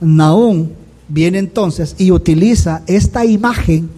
Naúm 0.00 0.70
viene 1.08 1.38
entonces 1.38 1.94
y 1.98 2.10
utiliza 2.10 2.82
esta 2.86 3.24
imagen 3.24 3.90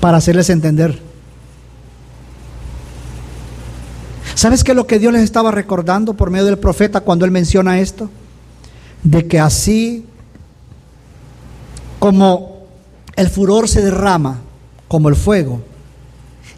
para 0.00 0.18
hacerles 0.18 0.50
entender 0.50 1.00
¿Sabes 4.34 4.64
qué 4.64 4.72
es 4.72 4.76
lo 4.76 4.86
que 4.86 4.98
Dios 4.98 5.12
les 5.12 5.22
estaba 5.22 5.52
recordando 5.52 6.14
por 6.14 6.30
medio 6.30 6.44
del 6.44 6.58
profeta 6.58 7.00
cuando 7.00 7.24
él 7.24 7.30
menciona 7.30 7.78
esto? 7.78 8.10
De 9.02 9.26
que 9.26 9.38
así 9.38 10.04
como 12.04 12.66
el 13.16 13.30
furor 13.30 13.66
se 13.66 13.80
derrama 13.80 14.42
como 14.88 15.08
el 15.08 15.16
fuego 15.16 15.62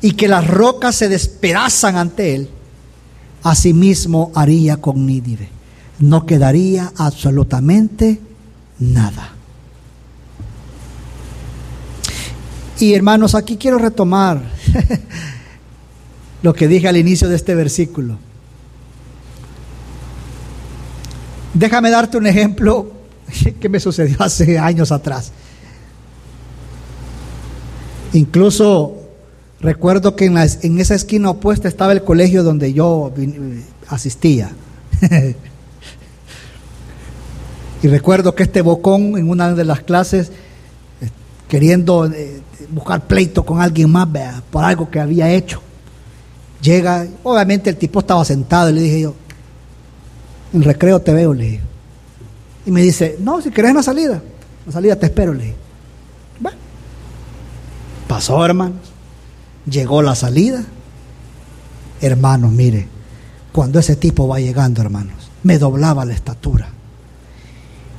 y 0.01 0.15
que 0.15 0.27
las 0.27 0.45
rocas 0.45 0.97
se 0.97 1.09
despedazan 1.09 1.95
ante 1.95 2.35
él, 2.35 2.51
asimismo 3.45 4.33
haría 4.35 4.79
con 4.79 5.07
Nínive. 5.07 5.49
No 6.01 6.27
quedaría 6.27 6.93
absolutamente 6.97 8.21
nada. 8.81 9.35
Y 12.81 12.95
hermanos, 12.95 13.37
aquí 13.37 13.57
quiero 13.57 13.79
retomar 13.79 14.43
lo 16.43 16.55
que 16.55 16.67
dije 16.67 16.89
al 16.89 16.97
inicio 16.97 17.29
de 17.29 17.37
este 17.37 17.55
versículo. 17.55 18.19
Déjame 21.55 21.91
darte 21.91 22.17
un 22.17 22.27
ejemplo 22.27 22.96
que 23.61 23.69
me 23.69 23.81
sucedió 23.81 24.17
hace 24.21 24.59
años 24.59 24.93
atrás. 24.93 25.33
Incluso 28.13 28.95
recuerdo 29.61 30.17
que 30.17 30.27
en, 30.27 30.39
esa 30.81 30.95
esquina 30.95 31.31
opuesta 31.31 31.69
estaba 31.69 31.93
el 31.93 32.03
colegio 32.03 32.43
donde 32.43 32.73
yo 32.73 33.13
asistía. 33.89 34.51
y 37.83 37.89
recuerdo 37.89 38.35
que 38.35 38.45
este 38.45 38.63
bocón 38.63 39.19
en 39.19 39.29
una 39.29 39.53
de 39.55 39.65
las 39.65 39.81
clases, 39.81 40.29
eh, 41.01 41.11
queriendo 41.49 42.07
eh, 42.07 42.41
buscar 42.71 43.07
pleito 43.07 43.45
con 43.45 43.61
alguien 43.61 43.91
más 43.91 44.09
por 44.51 44.65
algo 44.65 44.91
que 44.91 45.01
había 45.01 45.31
hecho, 45.31 45.61
llega, 46.63 47.07
obviamente 47.23 47.71
el 47.71 47.77
tipo 47.77 48.01
estaba 48.01 48.25
sentado 48.25 48.71
y 48.71 48.73
le 48.73 48.81
dije 48.81 49.01
yo, 49.03 49.15
en 50.53 50.63
recreo 50.63 51.01
te 51.01 51.13
veo, 51.13 51.35
le 51.35 51.45
dije. 51.45 51.61
Y 52.67 52.73
me 52.73 52.83
dice, 52.83 53.17
no, 53.21 53.41
si 53.41 53.51
querés 53.51 53.75
la 53.75 53.83
salida, 53.83 54.21
la 54.67 54.73
salida 54.73 54.97
te 54.97 55.07
espero, 55.07 55.33
le 55.33 55.45
dije. 55.45 55.57
Bueno, 56.41 56.59
pasó, 58.09 58.45
hermanos. 58.45 58.81
Llegó 59.71 60.03
la 60.03 60.17
salida. 60.17 60.65
Hermanos, 62.01 62.53
mire, 62.53 62.89
cuando 63.53 63.79
ese 63.79 63.97
tipo 63.97 64.27
va 64.27 64.41
llegando, 64.41 64.83
hermanos, 64.83 65.31
me 65.45 65.59
doblaba 65.59 66.05
la 66.05 66.13
estatura. 66.13 66.69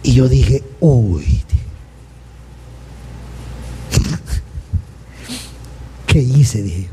Y 0.04 0.14
yo 0.14 0.28
dije, 0.28 0.64
uy, 0.82 1.26
¿qué 6.08 6.20
hice? 6.20 6.62
Dije. 6.62 6.90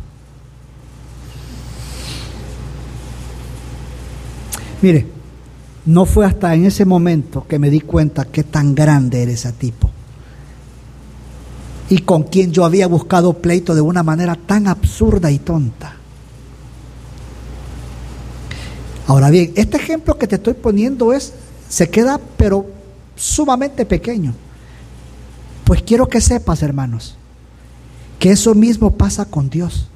Mire, 4.80 5.13
no 5.86 6.06
fue 6.06 6.24
hasta 6.24 6.54
en 6.54 6.64
ese 6.64 6.84
momento 6.84 7.46
que 7.46 7.58
me 7.58 7.70
di 7.70 7.80
cuenta 7.80 8.24
qué 8.24 8.42
tan 8.44 8.74
grande 8.74 9.22
era 9.22 9.32
ese 9.32 9.52
tipo. 9.52 9.90
Y 11.90 11.98
con 11.98 12.22
quien 12.24 12.52
yo 12.52 12.64
había 12.64 12.86
buscado 12.86 13.34
pleito 13.34 13.74
de 13.74 13.82
una 13.82 14.02
manera 14.02 14.36
tan 14.36 14.66
absurda 14.66 15.30
y 15.30 15.38
tonta. 15.38 15.96
Ahora 19.06 19.28
bien, 19.28 19.52
este 19.54 19.76
ejemplo 19.76 20.16
que 20.16 20.26
te 20.26 20.36
estoy 20.36 20.54
poniendo 20.54 21.12
es, 21.12 21.34
se 21.68 21.90
queda 21.90 22.18
pero 22.38 22.66
sumamente 23.16 23.84
pequeño. 23.84 24.34
Pues 25.64 25.82
quiero 25.82 26.08
que 26.08 26.22
sepas, 26.22 26.62
hermanos, 26.62 27.16
que 28.18 28.30
eso 28.30 28.54
mismo 28.54 28.92
pasa 28.92 29.26
con 29.26 29.50
Dios. 29.50 29.88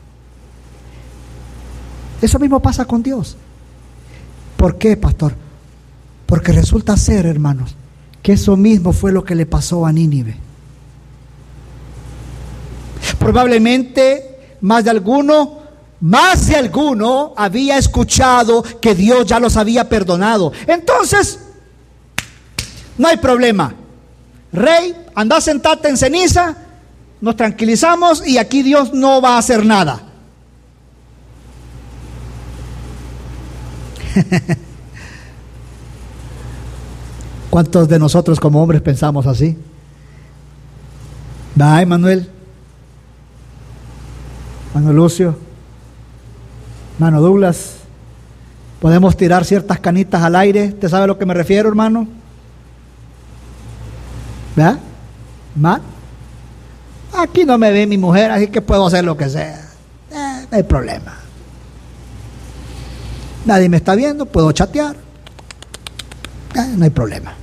Eso 2.20 2.38
mismo 2.38 2.60
pasa 2.60 2.84
con 2.84 3.02
Dios. 3.02 3.36
¿Por 4.58 4.76
qué, 4.76 4.96
pastor? 4.96 5.47
Porque 6.28 6.52
resulta 6.52 6.94
ser, 6.98 7.24
hermanos, 7.24 7.74
que 8.22 8.34
eso 8.34 8.54
mismo 8.54 8.92
fue 8.92 9.12
lo 9.12 9.24
que 9.24 9.34
le 9.34 9.46
pasó 9.46 9.86
a 9.86 9.92
Nínive. 9.92 10.36
Probablemente 13.18 14.58
más 14.60 14.84
de 14.84 14.90
alguno, 14.90 15.60
más 16.00 16.48
de 16.48 16.56
alguno 16.56 17.32
había 17.34 17.78
escuchado 17.78 18.62
que 18.62 18.94
Dios 18.94 19.24
ya 19.24 19.40
los 19.40 19.56
había 19.56 19.88
perdonado. 19.88 20.52
Entonces, 20.66 21.40
no 22.98 23.08
hay 23.08 23.16
problema. 23.16 23.74
Rey, 24.52 24.94
anda 25.14 25.40
sentate 25.40 25.88
en 25.88 25.96
ceniza, 25.96 26.58
nos 27.22 27.36
tranquilizamos 27.36 28.26
y 28.26 28.36
aquí 28.36 28.62
Dios 28.62 28.92
no 28.92 29.22
va 29.22 29.36
a 29.36 29.38
hacer 29.38 29.64
nada. 29.64 30.02
¿Cuántos 37.50 37.88
de 37.88 37.98
nosotros 37.98 38.38
como 38.38 38.62
hombres 38.62 38.82
pensamos 38.82 39.26
así? 39.26 39.56
¿Va, 41.60 41.84
Manuel? 41.86 42.28
Mano 44.74 44.92
Lucio, 44.92 45.36
Mano 46.98 47.20
Douglas, 47.20 47.76
podemos 48.80 49.16
tirar 49.16 49.44
ciertas 49.44 49.80
canitas 49.80 50.22
al 50.22 50.36
aire. 50.36 50.68
¿Te 50.68 50.88
sabe 50.88 51.04
a 51.04 51.06
lo 51.06 51.18
que 51.18 51.26
me 51.26 51.34
refiero, 51.34 51.68
hermano? 51.68 52.06
¿Verdad? 54.54 54.78
¿Más? 55.56 55.80
Aquí 57.16 57.44
no 57.44 57.56
me 57.56 57.72
ve 57.72 57.86
mi 57.86 57.96
mujer, 57.96 58.30
así 58.30 58.48
que 58.48 58.60
puedo 58.60 58.86
hacer 58.86 59.04
lo 59.04 59.16
que 59.16 59.28
sea. 59.28 59.68
Eh, 60.12 60.46
no 60.50 60.56
hay 60.56 60.62
problema. 60.62 61.14
Nadie 63.46 63.68
me 63.68 63.78
está 63.78 63.94
viendo, 63.94 64.26
puedo 64.26 64.52
chatear. 64.52 65.07
Eh, 66.54 66.74
no 66.76 66.84
hay 66.84 66.90
problema. 66.90 67.34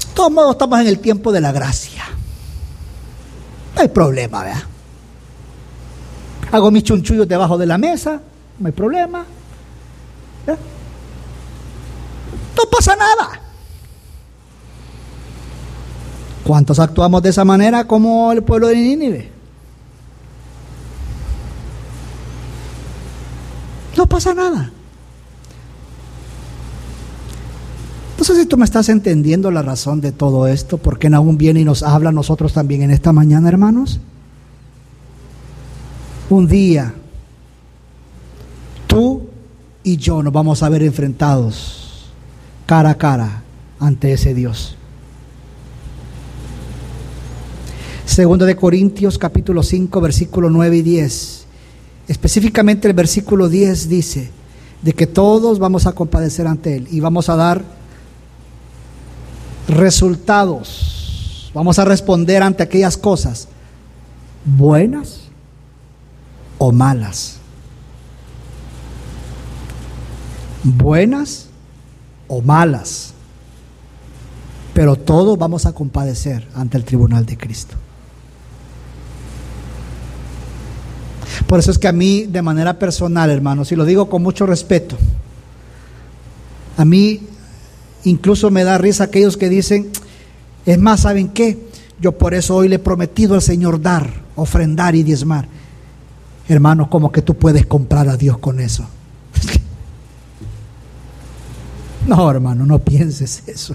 De 0.00 0.14
todos 0.14 0.30
modos, 0.30 0.52
estamos 0.52 0.80
en 0.80 0.86
el 0.86 0.98
tiempo 1.00 1.32
de 1.32 1.40
la 1.40 1.52
gracia. 1.52 2.04
No 3.74 3.80
hay 3.82 3.88
problema, 3.88 4.44
¿verdad? 4.44 4.62
Hago 6.52 6.70
mis 6.70 6.84
chunchullos 6.84 7.26
debajo 7.26 7.58
de 7.58 7.66
la 7.66 7.78
mesa, 7.78 8.20
no 8.58 8.66
hay 8.66 8.72
problema. 8.72 9.26
No 12.56 12.70
pasa 12.70 12.94
nada. 12.94 13.40
¿Cuántos 16.44 16.78
actuamos 16.78 17.22
de 17.22 17.30
esa 17.30 17.44
manera 17.44 17.84
como 17.86 18.30
el 18.30 18.42
pueblo 18.44 18.68
de 18.68 18.76
Nínive? 18.76 19.33
No 24.04 24.08
pasa 24.10 24.34
nada. 24.34 24.70
No 28.18 28.22
sé 28.22 28.38
si 28.38 28.44
tú 28.44 28.58
me 28.58 28.66
estás 28.66 28.90
entendiendo 28.90 29.50
la 29.50 29.62
razón 29.62 30.02
de 30.02 30.12
todo 30.12 30.46
esto, 30.46 30.76
porque 30.76 31.06
aún 31.06 31.38
viene 31.38 31.60
y 31.60 31.64
nos 31.64 31.82
habla 31.82 32.10
a 32.10 32.12
nosotros 32.12 32.52
también 32.52 32.82
en 32.82 32.90
esta 32.90 33.14
mañana, 33.14 33.48
hermanos. 33.48 34.00
Un 36.28 36.46
día, 36.46 36.92
tú 38.86 39.22
y 39.82 39.96
yo 39.96 40.22
nos 40.22 40.34
vamos 40.34 40.62
a 40.62 40.68
ver 40.68 40.82
enfrentados 40.82 42.12
cara 42.66 42.90
a 42.90 42.98
cara 42.98 43.42
ante 43.80 44.12
ese 44.12 44.34
Dios. 44.34 44.76
Segundo 48.04 48.44
de 48.44 48.54
Corintios 48.54 49.16
capítulo 49.16 49.62
5 49.62 49.98
versículo 50.02 50.50
9 50.50 50.76
y 50.76 50.82
10. 50.82 51.43
Específicamente 52.08 52.86
el 52.88 52.94
versículo 52.94 53.48
10 53.48 53.88
dice 53.88 54.30
de 54.82 54.92
que 54.92 55.06
todos 55.06 55.58
vamos 55.58 55.86
a 55.86 55.92
compadecer 55.92 56.46
ante 56.46 56.76
Él 56.76 56.88
y 56.90 57.00
vamos 57.00 57.28
a 57.28 57.36
dar 57.36 57.62
resultados. 59.68 61.50
Vamos 61.54 61.78
a 61.78 61.84
responder 61.84 62.42
ante 62.42 62.62
aquellas 62.62 62.96
cosas 62.96 63.48
buenas 64.44 65.20
o 66.58 66.72
malas. 66.72 67.38
Buenas 70.62 71.46
o 72.28 72.42
malas. 72.42 73.14
Pero 74.74 74.96
todos 74.96 75.38
vamos 75.38 75.66
a 75.66 75.72
compadecer 75.72 76.46
ante 76.54 76.76
el 76.76 76.84
tribunal 76.84 77.24
de 77.24 77.36
Cristo. 77.36 77.76
Por 81.46 81.58
eso 81.58 81.70
es 81.70 81.78
que 81.78 81.88
a 81.88 81.92
mí, 81.92 82.24
de 82.24 82.42
manera 82.42 82.78
personal, 82.78 83.30
hermanos, 83.30 83.72
y 83.72 83.76
lo 83.76 83.84
digo 83.84 84.08
con 84.08 84.22
mucho 84.22 84.46
respeto, 84.46 84.96
a 86.76 86.84
mí 86.84 87.20
incluso 88.04 88.50
me 88.50 88.64
da 88.64 88.78
risa 88.78 89.04
aquellos 89.04 89.36
que 89.36 89.48
dicen, 89.48 89.90
es 90.66 90.78
más, 90.78 91.00
¿saben 91.00 91.28
qué? 91.28 91.58
Yo 92.00 92.12
por 92.12 92.34
eso 92.34 92.56
hoy 92.56 92.68
le 92.68 92.76
he 92.76 92.80
prometido 92.80 93.34
al 93.34 93.42
Señor 93.42 93.80
dar, 93.80 94.10
ofrendar 94.36 94.94
y 94.94 95.02
diezmar. 95.02 95.48
Hermanos, 96.48 96.88
como 96.88 97.10
que 97.10 97.22
tú 97.22 97.34
puedes 97.34 97.66
comprar 97.66 98.08
a 98.08 98.16
Dios 98.16 98.38
con 98.38 98.60
eso. 98.60 98.86
No, 102.06 102.30
hermano, 102.30 102.66
no 102.66 102.80
pienses 102.80 103.42
eso. 103.46 103.74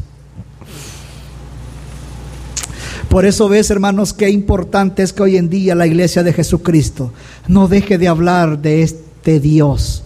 Por 3.10 3.26
eso 3.26 3.50
ves, 3.50 3.72
hermanos, 3.72 4.14
qué 4.14 4.30
importante 4.30 5.02
es 5.02 5.14
que 5.14 5.24
hoy 5.24 5.38
en 5.38 5.50
día 5.50 5.74
la 5.74 5.88
iglesia 5.88 6.22
de 6.22 6.32
Jesucristo 6.32 7.12
no 7.48 7.68
deje 7.68 7.98
de 7.98 8.08
hablar 8.08 8.60
de 8.62 8.84
este 8.84 9.40
Dios 9.40 10.04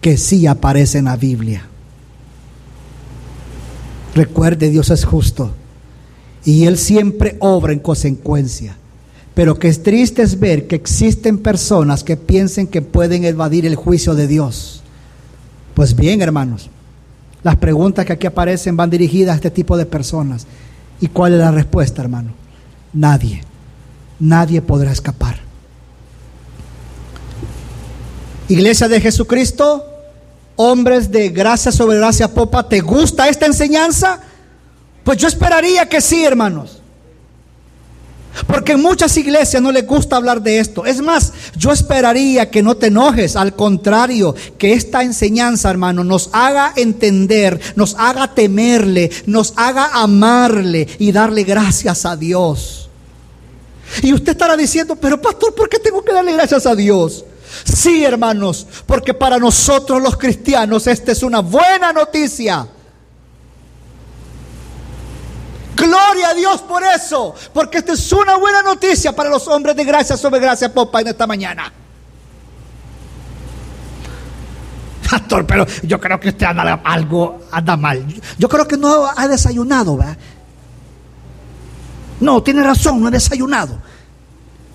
que 0.00 0.16
sí 0.16 0.46
aparece 0.46 0.98
en 0.98 1.04
la 1.04 1.16
Biblia. 1.16 1.66
Recuerde, 4.16 4.70
Dios 4.70 4.90
es 4.90 5.04
justo 5.04 5.52
y 6.44 6.64
Él 6.64 6.76
siempre 6.76 7.36
obra 7.38 7.72
en 7.72 7.78
consecuencia. 7.78 8.76
Pero 9.34 9.58
que 9.58 9.68
es 9.68 9.82
triste 9.82 10.22
es 10.22 10.38
ver 10.38 10.66
que 10.66 10.76
existen 10.76 11.38
personas 11.38 12.04
que 12.04 12.16
piensen 12.16 12.66
que 12.66 12.82
pueden 12.82 13.24
evadir 13.24 13.64
el 13.64 13.76
juicio 13.76 14.14
de 14.14 14.26
Dios. 14.28 14.82
Pues 15.74 15.96
bien, 15.96 16.20
hermanos, 16.22 16.68
las 17.42 17.56
preguntas 17.56 18.04
que 18.04 18.12
aquí 18.12 18.26
aparecen 18.26 18.76
van 18.76 18.90
dirigidas 18.90 19.34
a 19.34 19.36
este 19.36 19.50
tipo 19.50 19.76
de 19.76 19.86
personas. 19.86 20.46
¿Y 21.00 21.08
cuál 21.08 21.34
es 21.34 21.40
la 21.40 21.50
respuesta, 21.50 22.02
hermano? 22.02 22.32
Nadie. 22.92 23.42
Nadie 24.20 24.62
podrá 24.62 24.92
escapar. 24.92 25.36
Iglesia 28.48 28.88
de 28.88 29.00
Jesucristo, 29.00 29.84
hombres 30.56 31.10
de 31.10 31.30
gracia 31.30 31.72
sobre 31.72 31.96
gracia 31.96 32.32
popa, 32.32 32.68
¿te 32.68 32.80
gusta 32.80 33.28
esta 33.28 33.46
enseñanza? 33.46 34.20
Pues 35.02 35.18
yo 35.18 35.28
esperaría 35.28 35.88
que 35.88 36.00
sí, 36.00 36.24
hermanos. 36.24 36.82
Porque 38.46 38.72
en 38.72 38.82
muchas 38.82 39.16
iglesias 39.16 39.62
no 39.62 39.70
les 39.70 39.86
gusta 39.86 40.16
hablar 40.16 40.42
de 40.42 40.58
esto. 40.58 40.84
Es 40.84 41.00
más, 41.00 41.32
yo 41.56 41.72
esperaría 41.72 42.50
que 42.50 42.62
no 42.62 42.76
te 42.76 42.88
enojes. 42.88 43.36
Al 43.36 43.54
contrario, 43.54 44.34
que 44.58 44.72
esta 44.72 45.02
enseñanza, 45.02 45.70
hermano, 45.70 46.02
nos 46.02 46.30
haga 46.32 46.72
entender, 46.76 47.60
nos 47.76 47.94
haga 47.98 48.34
temerle, 48.34 49.10
nos 49.26 49.52
haga 49.56 49.90
amarle 49.94 50.88
y 50.98 51.12
darle 51.12 51.44
gracias 51.44 52.04
a 52.04 52.16
Dios. 52.16 52.88
Y 54.02 54.12
usted 54.12 54.32
estará 54.32 54.56
diciendo, 54.56 54.96
pero 54.96 55.20
pastor, 55.20 55.54
¿por 55.54 55.68
qué 55.68 55.78
tengo 55.78 56.02
que 56.02 56.12
darle 56.12 56.32
gracias 56.32 56.66
a 56.66 56.74
Dios? 56.74 57.24
Sí, 57.64 58.04
hermanos, 58.04 58.66
porque 58.86 59.14
para 59.14 59.38
nosotros 59.38 60.02
los 60.02 60.16
cristianos 60.16 60.86
esta 60.86 61.12
es 61.12 61.22
una 61.22 61.40
buena 61.40 61.92
noticia. 61.92 62.66
Gloria 65.76 66.28
a 66.28 66.34
Dios 66.34 66.62
por 66.62 66.82
eso, 66.82 67.34
porque 67.52 67.78
esta 67.78 67.92
es 67.92 68.12
una 68.12 68.36
buena 68.36 68.62
noticia 68.62 69.14
para 69.14 69.28
los 69.28 69.46
hombres 69.48 69.74
de 69.74 69.84
gracia 69.84 70.16
sobre 70.16 70.40
gracia 70.40 70.72
popa 70.72 71.00
en 71.00 71.08
esta 71.08 71.26
mañana. 71.26 71.72
Pastor, 75.10 75.46
pero 75.46 75.66
yo 75.82 76.00
creo 76.00 76.18
que 76.18 76.30
usted 76.30 76.46
anda 76.46 76.80
algo 76.84 77.40
anda 77.50 77.76
mal. 77.76 78.04
Yo 78.38 78.48
creo 78.48 78.66
que 78.66 78.76
no 78.76 79.06
ha 79.14 79.28
desayunado, 79.28 79.96
¿verdad? 79.96 80.16
No, 82.20 82.42
tiene 82.42 82.62
razón, 82.62 83.00
no 83.00 83.08
ha 83.08 83.10
desayunado. 83.10 83.78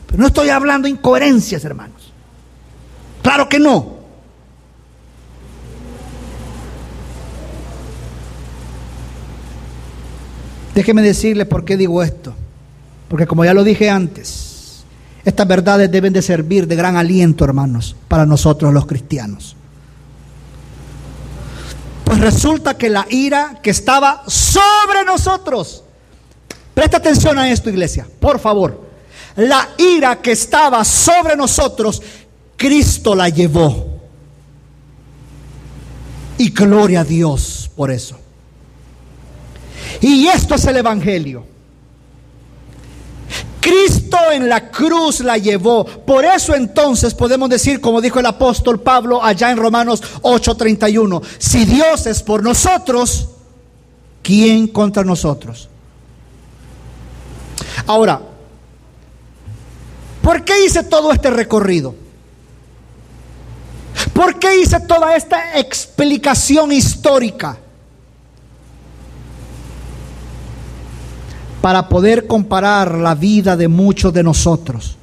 Pero 0.05 0.19
no 0.19 0.27
estoy 0.27 0.49
hablando 0.49 0.85
de 0.85 0.91
incoherencias, 0.91 1.63
hermanos. 1.65 2.13
Claro 3.21 3.47
que 3.49 3.59
no. 3.59 3.98
Déjeme 10.79 11.01
decirle 11.01 11.45
por 11.45 11.65
qué 11.65 11.75
digo 11.75 12.01
esto. 12.01 12.33
Porque 13.09 13.27
como 13.27 13.43
ya 13.43 13.53
lo 13.53 13.65
dije 13.65 13.89
antes, 13.89 14.85
estas 15.25 15.45
verdades 15.45 15.91
deben 15.91 16.13
de 16.13 16.21
servir 16.21 16.67
de 16.67 16.77
gran 16.77 16.95
aliento, 16.95 17.43
hermanos, 17.43 17.97
para 18.07 18.25
nosotros 18.25 18.73
los 18.73 18.85
cristianos. 18.85 19.57
Pues 22.05 22.21
resulta 22.21 22.77
que 22.77 22.89
la 22.89 23.05
ira 23.09 23.59
que 23.61 23.71
estaba 23.71 24.23
sobre 24.27 25.03
nosotros, 25.03 25.83
presta 26.73 26.95
atención 26.95 27.37
a 27.37 27.51
esto, 27.51 27.69
iglesia, 27.69 28.07
por 28.17 28.39
favor. 28.39 28.87
La 29.35 29.71
ira 29.77 30.21
que 30.21 30.31
estaba 30.31 30.85
sobre 30.85 31.35
nosotros, 31.35 32.01
Cristo 32.55 33.15
la 33.15 33.27
llevó. 33.27 33.99
Y 36.37 36.51
gloria 36.51 37.01
a 37.01 37.03
Dios 37.03 37.69
por 37.75 37.91
eso. 37.91 38.17
Y 40.01 40.27
esto 40.27 40.55
es 40.55 40.65
el 40.65 40.77
Evangelio. 40.77 41.45
Cristo 43.59 44.17
en 44.31 44.47
la 44.47 44.71
cruz 44.71 45.19
la 45.19 45.37
llevó. 45.37 45.85
Por 45.85 46.25
eso 46.25 46.55
entonces 46.55 47.13
podemos 47.13 47.49
decir, 47.49 47.81
como 47.81 48.01
dijo 48.01 48.19
el 48.19 48.25
apóstol 48.25 48.79
Pablo 48.79 49.23
allá 49.23 49.51
en 49.51 49.57
Romanos 49.57 50.01
8:31, 50.21 51.21
si 51.37 51.65
Dios 51.65 52.05
es 52.05 52.23
por 52.23 52.41
nosotros, 52.41 53.29
¿quién 54.23 54.67
contra 54.67 55.03
nosotros? 55.03 55.67
Ahora, 57.85 58.21
¿por 60.21 60.45
qué 60.45 60.65
hice 60.65 60.83
todo 60.83 61.11
este 61.11 61.29
recorrido? 61.29 61.95
¿Por 64.13 64.39
qué 64.39 64.61
hice 64.61 64.79
toda 64.81 65.15
esta 65.15 65.59
explicación 65.59 66.71
histórica? 66.71 67.57
Para 71.61 71.89
poder 71.89 72.27
comparar 72.27 72.95
la 72.95 73.15
vida 73.15 73.57
de 73.57 73.67
muchos 73.67 74.13
de 74.13 74.23
nosotros, 74.23 74.97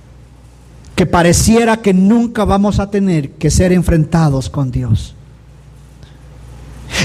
que 0.95 1.07
pareciera 1.07 1.83
que 1.83 1.93
nunca 1.93 2.45
vamos 2.45 2.79
a 2.79 2.91
tener 2.91 3.33
que 3.33 3.51
ser 3.51 3.73
enfrentados 3.73 4.49
con 4.49 4.71
Dios. 4.71 5.15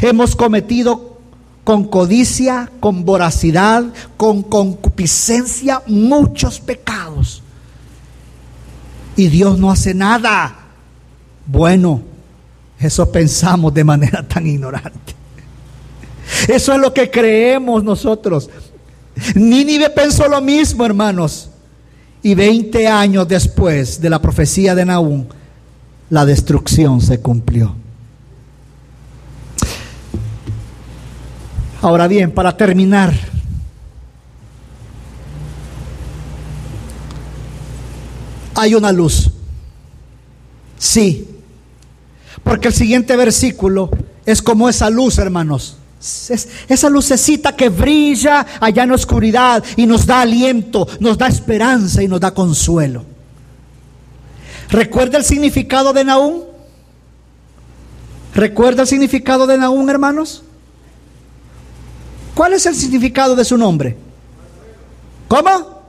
Hemos 0.02 0.36
cometido 0.36 1.18
con 1.64 1.84
codicia, 1.86 2.72
con 2.80 3.06
voracidad, 3.06 3.86
con 4.18 4.43
concupiscencia 4.43 5.82
muchos 5.88 6.60
pecados. 6.60 7.43
Y 9.16 9.28
Dios 9.28 9.60
no 9.60 9.70
hace 9.70 9.93
nada. 9.93 10.56
Bueno, 11.45 12.02
eso 12.80 13.12
pensamos 13.12 13.74
de 13.74 13.84
manera 13.84 14.28
tan 14.28 14.47
ignorante. 14.47 15.16
Eso 16.47 16.74
es 16.74 16.80
lo 16.80 16.93
que 16.93 17.12
creemos 17.12 17.84
nosotros. 17.84 18.49
Nínive 19.36 19.89
pensó 19.89 20.28
lo 20.28 20.41
mismo, 20.41 20.86
hermanos. 20.86 21.49
Y 22.24 22.36
20 22.36 22.88
años 22.88 23.28
después 23.28 23.99
de 23.99 24.09
la 24.09 24.22
profecía 24.22 24.76
de 24.76 24.86
Nahum, 24.86 25.26
la 26.09 26.26
destrucción 26.26 27.01
se 27.01 27.20
cumplió. 27.20 27.76
Ahora 31.82 32.07
bien, 32.07 32.32
para 32.32 32.55
terminar, 32.55 33.12
hay 38.53 38.76
una 38.76 38.91
luz. 38.91 39.32
Sí, 40.78 41.28
porque 42.43 42.68
el 42.68 42.74
siguiente 42.76 43.16
versículo 43.16 43.89
es 44.28 44.43
como 44.43 44.70
esa 44.70 44.91
luz, 44.91 45.18
hermanos 45.18 45.78
esa 46.02 46.89
lucecita 46.89 47.56
que 47.56 47.70
brilla 47.70 48.45
allá 48.60 48.84
en 48.84 48.89
la 48.89 48.95
oscuridad 48.95 49.64
y 49.76 49.86
nos 49.86 50.06
da 50.06 50.22
aliento, 50.22 50.88
nos 50.99 51.18
da 51.18 51.28
esperanza 51.28 52.02
y 52.02 52.08
nos 52.08 52.20
da 52.20 52.34
consuelo. 52.34 53.06
¿Recuerda 54.70 55.18
el 55.18 55.24
significado 55.24 55.93
de 55.93 56.04
Naúm? 56.04 56.43
¿Recuerda 58.34 58.84
el 58.84 58.88
significado 58.88 59.45
de 59.45 59.58
Naúm, 59.58 59.89
hermanos? 59.89 60.43
¿Cuál 62.34 62.54
es 62.54 62.66
el 62.66 62.76
significado 62.76 63.36
de 63.36 63.45
su 63.45 63.58
nombre? 63.58 63.97
¿Cómo? 65.28 65.82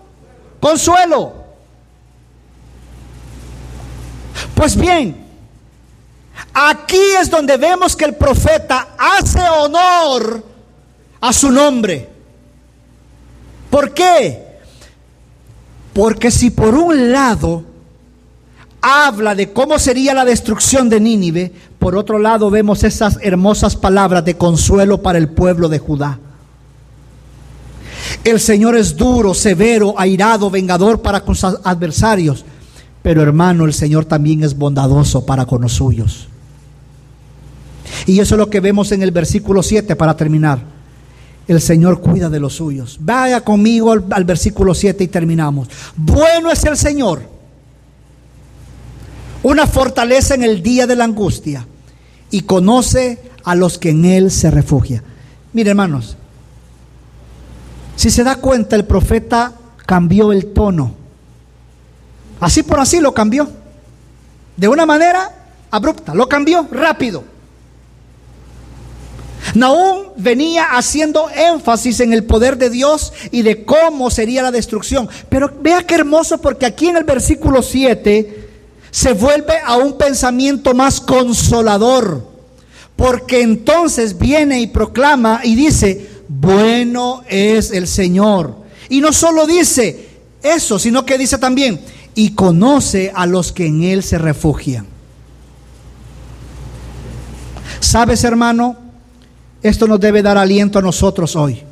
Consuelo. 0.61 1.33
Pues 4.55 4.77
bien, 4.77 5.22
Aquí 6.53 7.01
es 7.21 7.31
donde 7.31 7.57
vemos 7.57 7.97
que 7.97 8.05
el 8.05 8.15
profeta 8.15 8.89
hace 8.99 9.41
honor 9.41 10.45
a 11.21 11.33
su 11.33 11.51
nombre. 11.51 12.09
¿Por 13.71 13.95
qué? 13.95 14.53
Porque 15.95 16.31
si 16.31 16.51
por 16.51 16.75
un 16.75 17.13
lado 17.13 17.65
habla 18.83 19.35
de 19.35 19.53
cómo 19.53 19.79
sería 19.79 20.13
la 20.13 20.25
destrucción 20.25 20.89
de 20.89 21.01
Nínive, 21.01 21.53
por 21.79 21.97
otro 21.97 22.19
lado 22.19 22.51
vemos 22.51 22.85
esas 22.85 23.19
hermosas 23.23 23.77
palabras 23.77 24.25
de 24.25 24.37
consuelo 24.37 25.01
para 25.01 25.19
el 25.19 25.29
pueblo 25.29 25.69
de 25.69 25.79
Judá. 25.79 26.19
El 28.25 28.41
Señor 28.41 28.77
es 28.77 28.97
duro, 28.97 29.33
severo, 29.35 29.95
airado, 29.99 30.51
vengador 30.51 31.01
para 31.01 31.21
con 31.25 31.35
sus 31.35 31.57
adversarios, 31.65 32.45
pero 33.03 33.23
hermano, 33.23 33.65
el 33.65 33.73
Señor 33.73 34.05
también 34.05 34.43
es 34.45 34.57
bondadoso 34.57 35.25
para 35.25 35.47
con 35.47 35.63
los 35.63 35.73
suyos. 35.73 36.29
Y 38.07 38.21
eso 38.21 38.35
es 38.35 38.39
lo 38.39 38.51
que 38.51 38.61
vemos 38.61 38.93
en 38.93 39.03
el 39.03 39.11
versículo 39.11 39.63
7 39.63 39.97
para 39.97 40.17
terminar. 40.17 40.61
El 41.49 41.61
Señor 41.61 42.01
cuida 42.01 42.29
de 42.29 42.41
los 42.41 42.55
suyos. 42.55 42.99
Vaya 43.01 43.41
conmigo 43.43 43.93
al, 43.93 44.25
versículo 44.25 44.75
7 44.75 45.05
y 45.05 45.09
terminamos. 45.09 45.69
Bueno 45.97 46.51
es 46.51 46.65
el 46.65 46.77
Señor. 46.77 47.23
Una 49.43 49.67
fortaleza 49.67 50.35
en 50.35 50.45
el 50.45 50.63
día 50.63 50.87
de 50.87 50.97
la 50.97 51.05
angustia. 51.05 51.67
Y 52.31 52.43
conoce 52.43 53.19
a 53.45 53.55
los 53.55 53.79
que 53.79 53.91
en 53.91 54.05
Él 54.05 54.31
se 54.31 54.51
refugia. 54.51 55.03
Mire 55.53 55.71
hermanos, 55.71 56.17
si 57.97 58.11
se 58.11 58.25
da 58.25 58.37
cuenta 58.37 58.77
el 58.77 58.85
profeta 58.85 59.53
cambió 59.85 60.33
el 60.33 60.53
tono. 60.53 60.95
Así 62.41 62.63
por 62.63 62.81
así 62.81 63.01
lo 63.01 63.13
cambió. 63.13 63.49
De 64.57 64.69
una 64.69 64.87
manera 64.87 65.31
abrupta, 65.71 66.15
lo 66.15 66.29
cambió 66.29 66.67
rápido. 66.71 67.25
Naúm 69.55 70.13
venía 70.17 70.77
haciendo 70.77 71.29
énfasis 71.31 72.01
en 72.01 72.13
el 72.13 72.25
poder 72.25 72.57
de 72.57 72.71
Dios 72.71 73.13
y 73.31 73.43
de 73.43 73.65
cómo 73.65 74.11
sería 74.11 74.43
la 74.43 74.51
destrucción. 74.51 75.09
Pero 75.29 75.53
vea 75.61 75.87
qué 75.87 75.95
hermoso 75.97 76.41
porque 76.41 76.67
aquí 76.67 76.89
en 76.89 76.97
el 76.97 77.05
versículo 77.05 77.63
7 77.63 78.49
se 78.91 79.13
vuelve 79.13 79.55
a 79.65 79.77
un 79.77 79.99
pensamiento 79.99 80.75
más 80.75 81.01
consolador. 81.01 82.31
Porque 82.97 83.43
entonces 83.43 84.19
viene 84.19 84.61
y 84.61 84.69
proclama 84.69 85.41
y 85.43 85.55
dice, 85.55 86.09
bueno 86.29 87.23
es 87.29 87.71
el 87.73 87.89
Señor. 87.89 88.57
Y 88.89 89.01
no 89.01 89.13
solo 89.13 89.47
dice 89.47 90.09
eso, 90.43 90.79
sino 90.79 91.05
que 91.05 91.19
dice 91.19 91.39
también, 91.39 91.81
y 92.15 92.35
conoce 92.35 93.13
a 93.15 93.27
los 93.27 93.53
que 93.53 93.67
en 93.67 93.83
Él 93.83 94.03
se 94.03 94.19
refugian. 94.19 94.87
¿Sabes, 97.81 98.25
hermano? 98.25 98.82
Esto 99.63 99.87
nos 99.87 100.01
debe 100.01 100.23
dar 100.23 100.37
aliento 100.37 100.79
a 100.79 100.83
nosotros 100.83 101.37
hoy. 101.37 101.63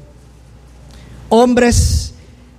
Hombres, 1.29 2.15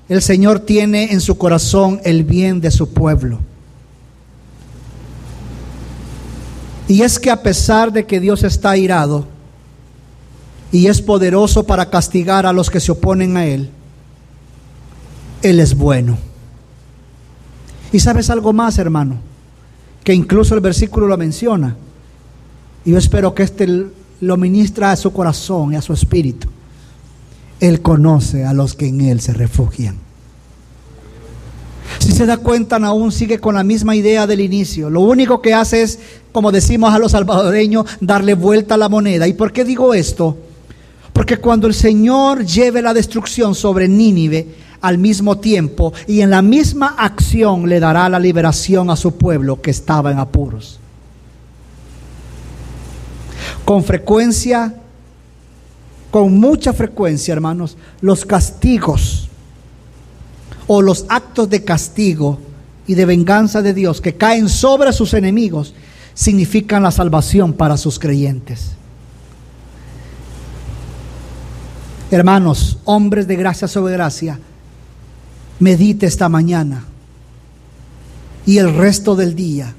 el 0.09 0.21
Señor 0.21 0.59
tiene 0.59 1.13
en 1.13 1.21
su 1.21 1.37
corazón 1.37 2.01
el 2.03 2.23
bien 2.23 2.59
de 2.59 2.71
su 2.71 2.93
pueblo. 2.93 3.39
Y 6.87 7.03
es 7.03 7.19
que 7.19 7.31
a 7.31 7.41
pesar 7.41 7.93
de 7.93 8.05
que 8.05 8.19
Dios 8.19 8.43
está 8.43 8.71
airado 8.71 9.25
y 10.73 10.87
es 10.87 11.01
poderoso 11.01 11.65
para 11.65 11.89
castigar 11.89 12.45
a 12.45 12.51
los 12.51 12.69
que 12.69 12.81
se 12.81 12.91
oponen 12.91 13.37
a 13.37 13.45
Él, 13.45 13.69
Él 15.41 15.61
es 15.61 15.73
bueno. 15.73 16.17
Y 17.93 17.99
sabes 17.99 18.29
algo 18.29 18.51
más, 18.51 18.77
hermano, 18.77 19.17
que 20.03 20.13
incluso 20.13 20.55
el 20.55 20.61
versículo 20.61 21.07
lo 21.07 21.17
menciona. 21.17 21.77
Y 22.83 22.91
yo 22.91 22.97
espero 22.97 23.33
que 23.33 23.43
este 23.43 23.63
lo 24.21 24.37
ministra 24.37 24.91
a 24.91 24.95
su 24.95 25.11
corazón 25.11 25.73
y 25.73 25.75
a 25.75 25.81
su 25.81 25.93
espíritu. 25.93 26.47
Él 27.59 27.81
conoce 27.81 28.45
a 28.45 28.53
los 28.53 28.73
que 28.73 28.87
en 28.87 29.01
Él 29.01 29.19
se 29.19 29.33
refugian. 29.33 29.95
Si 31.99 32.11
se 32.11 32.25
da 32.25 32.37
cuenta, 32.37 32.77
aún 32.77 33.11
sigue 33.11 33.39
con 33.39 33.55
la 33.55 33.63
misma 33.63 33.95
idea 33.95 34.25
del 34.25 34.39
inicio. 34.39 34.89
Lo 34.89 35.01
único 35.01 35.41
que 35.41 35.53
hace 35.53 35.81
es, 35.81 35.99
como 36.31 36.51
decimos 36.51 36.93
a 36.93 36.99
los 36.99 37.11
salvadoreños, 37.11 37.85
darle 37.99 38.33
vuelta 38.33 38.75
a 38.75 38.77
la 38.77 38.89
moneda. 38.89 39.27
¿Y 39.27 39.33
por 39.33 39.51
qué 39.51 39.65
digo 39.65 39.93
esto? 39.93 40.37
Porque 41.13 41.37
cuando 41.37 41.67
el 41.67 41.73
Señor 41.73 42.45
lleve 42.45 42.81
la 42.81 42.93
destrucción 42.93 43.53
sobre 43.53 43.87
Nínive, 43.87 44.47
al 44.81 44.97
mismo 44.97 45.37
tiempo 45.37 45.93
y 46.07 46.21
en 46.21 46.31
la 46.31 46.41
misma 46.41 46.95
acción 46.97 47.69
le 47.69 47.79
dará 47.79 48.09
la 48.09 48.19
liberación 48.19 48.89
a 48.89 48.95
su 48.95 49.15
pueblo 49.15 49.61
que 49.61 49.69
estaba 49.69 50.11
en 50.11 50.17
apuros 50.17 50.80
con 53.71 53.85
frecuencia, 53.85 54.75
con 56.11 56.37
mucha 56.37 56.73
frecuencia, 56.73 57.31
hermanos, 57.31 57.77
los 58.01 58.25
castigos 58.25 59.29
o 60.67 60.81
los 60.81 61.05
actos 61.07 61.49
de 61.49 61.63
castigo 61.63 62.37
y 62.85 62.95
de 62.95 63.05
venganza 63.05 63.61
de 63.61 63.73
Dios 63.73 64.01
que 64.01 64.17
caen 64.17 64.49
sobre 64.49 64.91
sus 64.91 65.13
enemigos 65.13 65.73
significan 66.13 66.83
la 66.83 66.91
salvación 66.91 67.53
para 67.53 67.77
sus 67.77 67.97
creyentes. 67.97 68.71
Hermanos, 72.11 72.77
hombres 72.83 73.25
de 73.25 73.37
gracia 73.37 73.69
sobre 73.69 73.93
gracia, 73.93 74.37
medite 75.61 76.07
esta 76.07 76.27
mañana 76.27 76.83
y 78.45 78.57
el 78.57 78.75
resto 78.75 79.15
del 79.15 79.33
día 79.33 79.73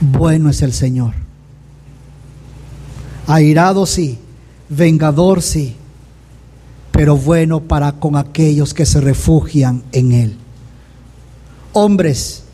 Bueno 0.00 0.50
es 0.50 0.62
el 0.62 0.72
Señor. 0.72 1.14
Airado 3.26 3.84
sí, 3.84 4.18
vengador 4.68 5.42
sí, 5.42 5.74
pero 6.92 7.16
bueno 7.16 7.60
para 7.60 7.92
con 7.92 8.16
aquellos 8.16 8.74
que 8.74 8.86
se 8.86 9.00
refugian 9.00 9.82
en 9.92 10.12
Él. 10.12 10.36
Hombres, 11.72 12.44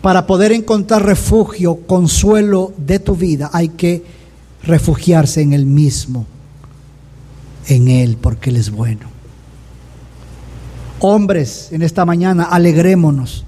para 0.00 0.26
poder 0.26 0.52
encontrar 0.52 1.04
refugio, 1.04 1.80
consuelo 1.86 2.72
de 2.78 2.98
tu 2.98 3.16
vida, 3.16 3.50
hay 3.52 3.70
que 3.70 4.04
refugiarse 4.62 5.42
en 5.42 5.52
Él 5.52 5.66
mismo, 5.66 6.24
en 7.66 7.88
Él, 7.88 8.16
porque 8.20 8.50
Él 8.50 8.56
es 8.56 8.70
bueno. 8.70 9.08
Hombres, 11.00 11.68
en 11.72 11.82
esta 11.82 12.04
mañana 12.04 12.44
alegrémonos 12.44 13.44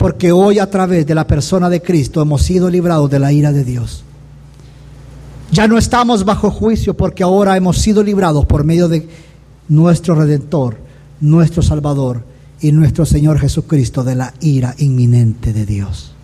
porque 0.00 0.32
hoy 0.32 0.58
a 0.58 0.70
través 0.70 1.06
de 1.06 1.14
la 1.14 1.26
persona 1.26 1.68
de 1.68 1.82
Cristo 1.82 2.22
hemos 2.22 2.40
sido 2.40 2.70
librados 2.70 3.10
de 3.10 3.18
la 3.18 3.34
ira 3.34 3.52
de 3.52 3.64
Dios. 3.64 4.02
Ya 5.52 5.68
no 5.68 5.76
estamos 5.76 6.24
bajo 6.24 6.50
juicio 6.50 6.96
porque 6.96 7.22
ahora 7.22 7.54
hemos 7.54 7.76
sido 7.76 8.02
librados 8.02 8.46
por 8.46 8.64
medio 8.64 8.88
de 8.88 9.06
nuestro 9.68 10.14
Redentor, 10.14 10.78
nuestro 11.20 11.60
Salvador 11.60 12.24
y 12.62 12.72
nuestro 12.72 13.04
Señor 13.04 13.38
Jesucristo 13.40 14.02
de 14.02 14.14
la 14.14 14.32
ira 14.40 14.74
inminente 14.78 15.52
de 15.52 15.66
Dios. 15.66 16.14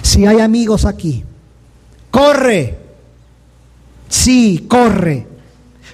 Si 0.00 0.24
hay 0.24 0.38
amigos 0.38 0.84
aquí, 0.84 1.24
corre, 2.12 2.78
sí, 4.08 4.66
corre, 4.68 5.26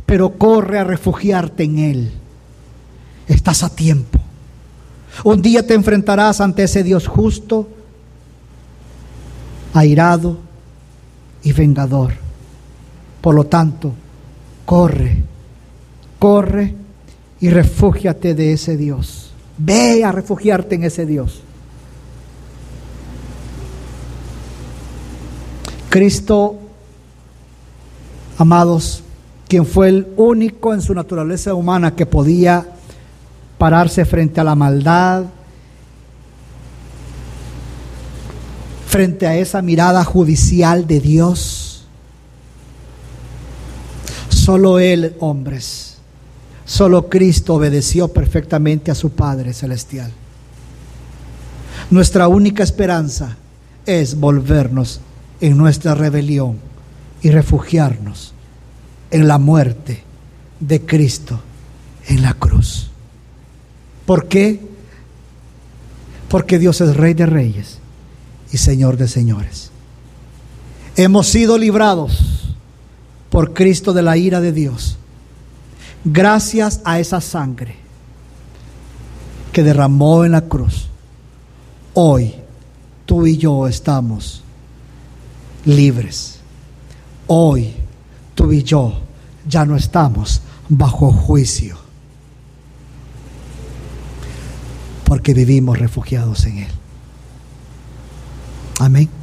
pero 0.05 0.37
corre 0.37 0.81
a 0.81 0.85
refugiarte 0.85 1.63
en 1.63 1.79
Él. 1.79 2.13
Estás 3.27 3.63
a 3.63 3.71
tiempo. 3.71 4.20
Un 5.25 5.43
día 5.43 5.67
te 5.67 5.75
enfrentarás 5.75 6.41
ante 6.41 6.63
ese 6.63 6.83
Dios 6.83 7.07
justo, 7.07 7.69
airado 9.75 10.39
y 11.43 11.53
vengador. 11.53 12.13
Por 13.21 13.35
lo 13.35 13.45
tanto, 13.45 13.93
corre, 14.65 15.23
corre 16.19 16.75
y 17.41 17.51
refúgiate 17.51 18.35
de 18.35 18.53
ese 18.53 18.77
Dios. 18.77 19.31
Ve 19.59 20.05
a 20.05 20.13
refugiarte 20.13 20.75
en 20.77 20.85
ese 20.85 21.05
Dios. 21.07 21.43
Cristo, 25.91 26.57
amados, 28.39 29.03
quien 29.49 29.67
fue 29.67 29.89
el 29.89 30.07
único 30.17 30.73
en 30.73 30.81
su 30.81 30.95
naturaleza 30.95 31.53
humana 31.55 31.97
que 31.97 32.07
podía 32.07 32.77
pararse 33.61 34.07
frente 34.07 34.41
a 34.41 34.45
la 34.45 34.55
maldad, 34.55 35.25
frente 38.87 39.27
a 39.27 39.37
esa 39.37 39.61
mirada 39.61 40.03
judicial 40.03 40.87
de 40.87 40.99
Dios. 40.99 41.85
Solo 44.31 44.79
Él, 44.79 45.15
hombres, 45.21 45.99
solo 46.65 47.11
Cristo 47.11 47.57
obedeció 47.57 48.09
perfectamente 48.09 48.91
a 48.91 48.95
su 48.95 49.11
Padre 49.11 49.53
Celestial. 49.53 50.11
Nuestra 51.91 52.29
única 52.29 52.63
esperanza 52.63 53.37
es 53.85 54.19
volvernos 54.19 55.03
en 55.43 55.59
nuestra 55.59 55.95
rebelión 55.95 56.57
y 57.21 57.29
refugiarnos 57.29 58.33
en 59.11 59.29
la 59.29 59.37
muerte 59.37 60.03
de 60.61 60.81
Cristo 60.81 61.39
en 62.07 62.23
la 62.23 62.33
cruz. 62.33 62.90
¿Por 64.11 64.27
qué? 64.27 64.59
Porque 66.29 66.59
Dios 66.59 66.81
es 66.81 66.97
Rey 66.97 67.15
de 67.15 67.27
Reyes 67.27 67.79
y 68.51 68.57
Señor 68.57 68.97
de 68.97 69.07
Señores. 69.07 69.71
Hemos 70.97 71.29
sido 71.29 71.57
librados 71.57 72.57
por 73.31 73.55
Cristo 73.55 73.93
de 73.93 74.03
la 74.03 74.17
ira 74.17 74.41
de 74.41 74.51
Dios, 74.51 74.97
gracias 76.05 76.81
a 76.83 76.99
esa 76.99 77.21
sangre 77.21 77.77
que 79.53 79.63
derramó 79.63 80.25
en 80.25 80.33
la 80.33 80.41
cruz. 80.41 80.89
Hoy 81.95 82.35
tú 83.07 83.29
y 83.29 83.37
yo 83.37 83.69
estamos 83.69 84.43
libres. 85.65 86.41
Hoy 87.29 87.75
tú 88.35 88.51
y 88.51 88.65
yo 88.65 88.93
ya 89.47 89.65
no 89.65 89.77
estamos 89.77 90.41
bajo 90.69 91.13
juicio. 91.13 91.80
Porque 95.11 95.35
vivimos 95.35 95.77
refugiados 95.77 96.47
en 96.47 96.59
Él. 96.59 96.69
Amén. 98.79 99.20